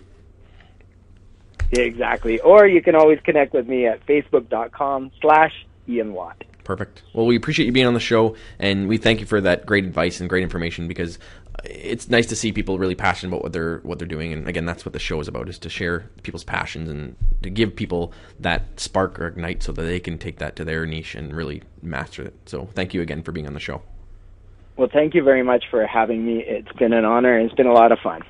Exactly. 1.72 2.40
Or 2.40 2.66
you 2.66 2.82
can 2.82 2.94
always 2.94 3.20
connect 3.20 3.54
with 3.54 3.66
me 3.66 3.86
at 3.86 4.04
facebook.com 4.06 5.12
slash 5.20 5.66
Ian 5.88 6.12
Watt. 6.12 6.44
Perfect. 6.64 7.02
Well, 7.12 7.26
we 7.26 7.36
appreciate 7.36 7.66
you 7.66 7.72
being 7.72 7.86
on 7.86 7.94
the 7.94 8.00
show, 8.00 8.36
and 8.58 8.88
we 8.88 8.98
thank 8.98 9.20
you 9.20 9.26
for 9.26 9.40
that 9.40 9.66
great 9.66 9.84
advice 9.84 10.20
and 10.20 10.28
great 10.28 10.42
information 10.42 10.88
because 10.88 11.18
it's 11.64 12.08
nice 12.08 12.26
to 12.26 12.36
see 12.36 12.52
people 12.52 12.78
really 12.78 12.94
passionate 12.94 13.30
about 13.30 13.42
what 13.42 13.52
they're 13.52 13.78
what 13.78 13.98
they're 13.98 14.08
doing. 14.08 14.32
And 14.32 14.48
again, 14.48 14.66
that's 14.66 14.84
what 14.84 14.92
the 14.92 14.98
show 14.98 15.20
is 15.20 15.28
about: 15.28 15.48
is 15.48 15.58
to 15.60 15.68
share 15.68 16.10
people's 16.22 16.44
passions 16.44 16.88
and 16.88 17.16
to 17.42 17.50
give 17.50 17.74
people 17.74 18.12
that 18.38 18.78
spark 18.78 19.18
or 19.18 19.26
ignite, 19.26 19.62
so 19.62 19.72
that 19.72 19.82
they 19.82 20.00
can 20.00 20.18
take 20.18 20.38
that 20.38 20.56
to 20.56 20.64
their 20.64 20.86
niche 20.86 21.14
and 21.14 21.34
really 21.34 21.62
master 21.82 22.22
it. 22.22 22.34
So, 22.46 22.68
thank 22.74 22.94
you 22.94 23.02
again 23.02 23.22
for 23.22 23.32
being 23.32 23.46
on 23.46 23.54
the 23.54 23.60
show. 23.60 23.82
Well, 24.76 24.88
thank 24.90 25.14
you 25.14 25.22
very 25.22 25.42
much 25.42 25.64
for 25.70 25.86
having 25.86 26.24
me. 26.24 26.42
It's 26.46 26.72
been 26.78 26.92
an 26.92 27.04
honor 27.04 27.36
and 27.36 27.46
it's 27.46 27.54
been 27.54 27.66
a 27.66 27.72
lot 27.72 27.92
of 27.92 27.98
fun. 27.98 28.22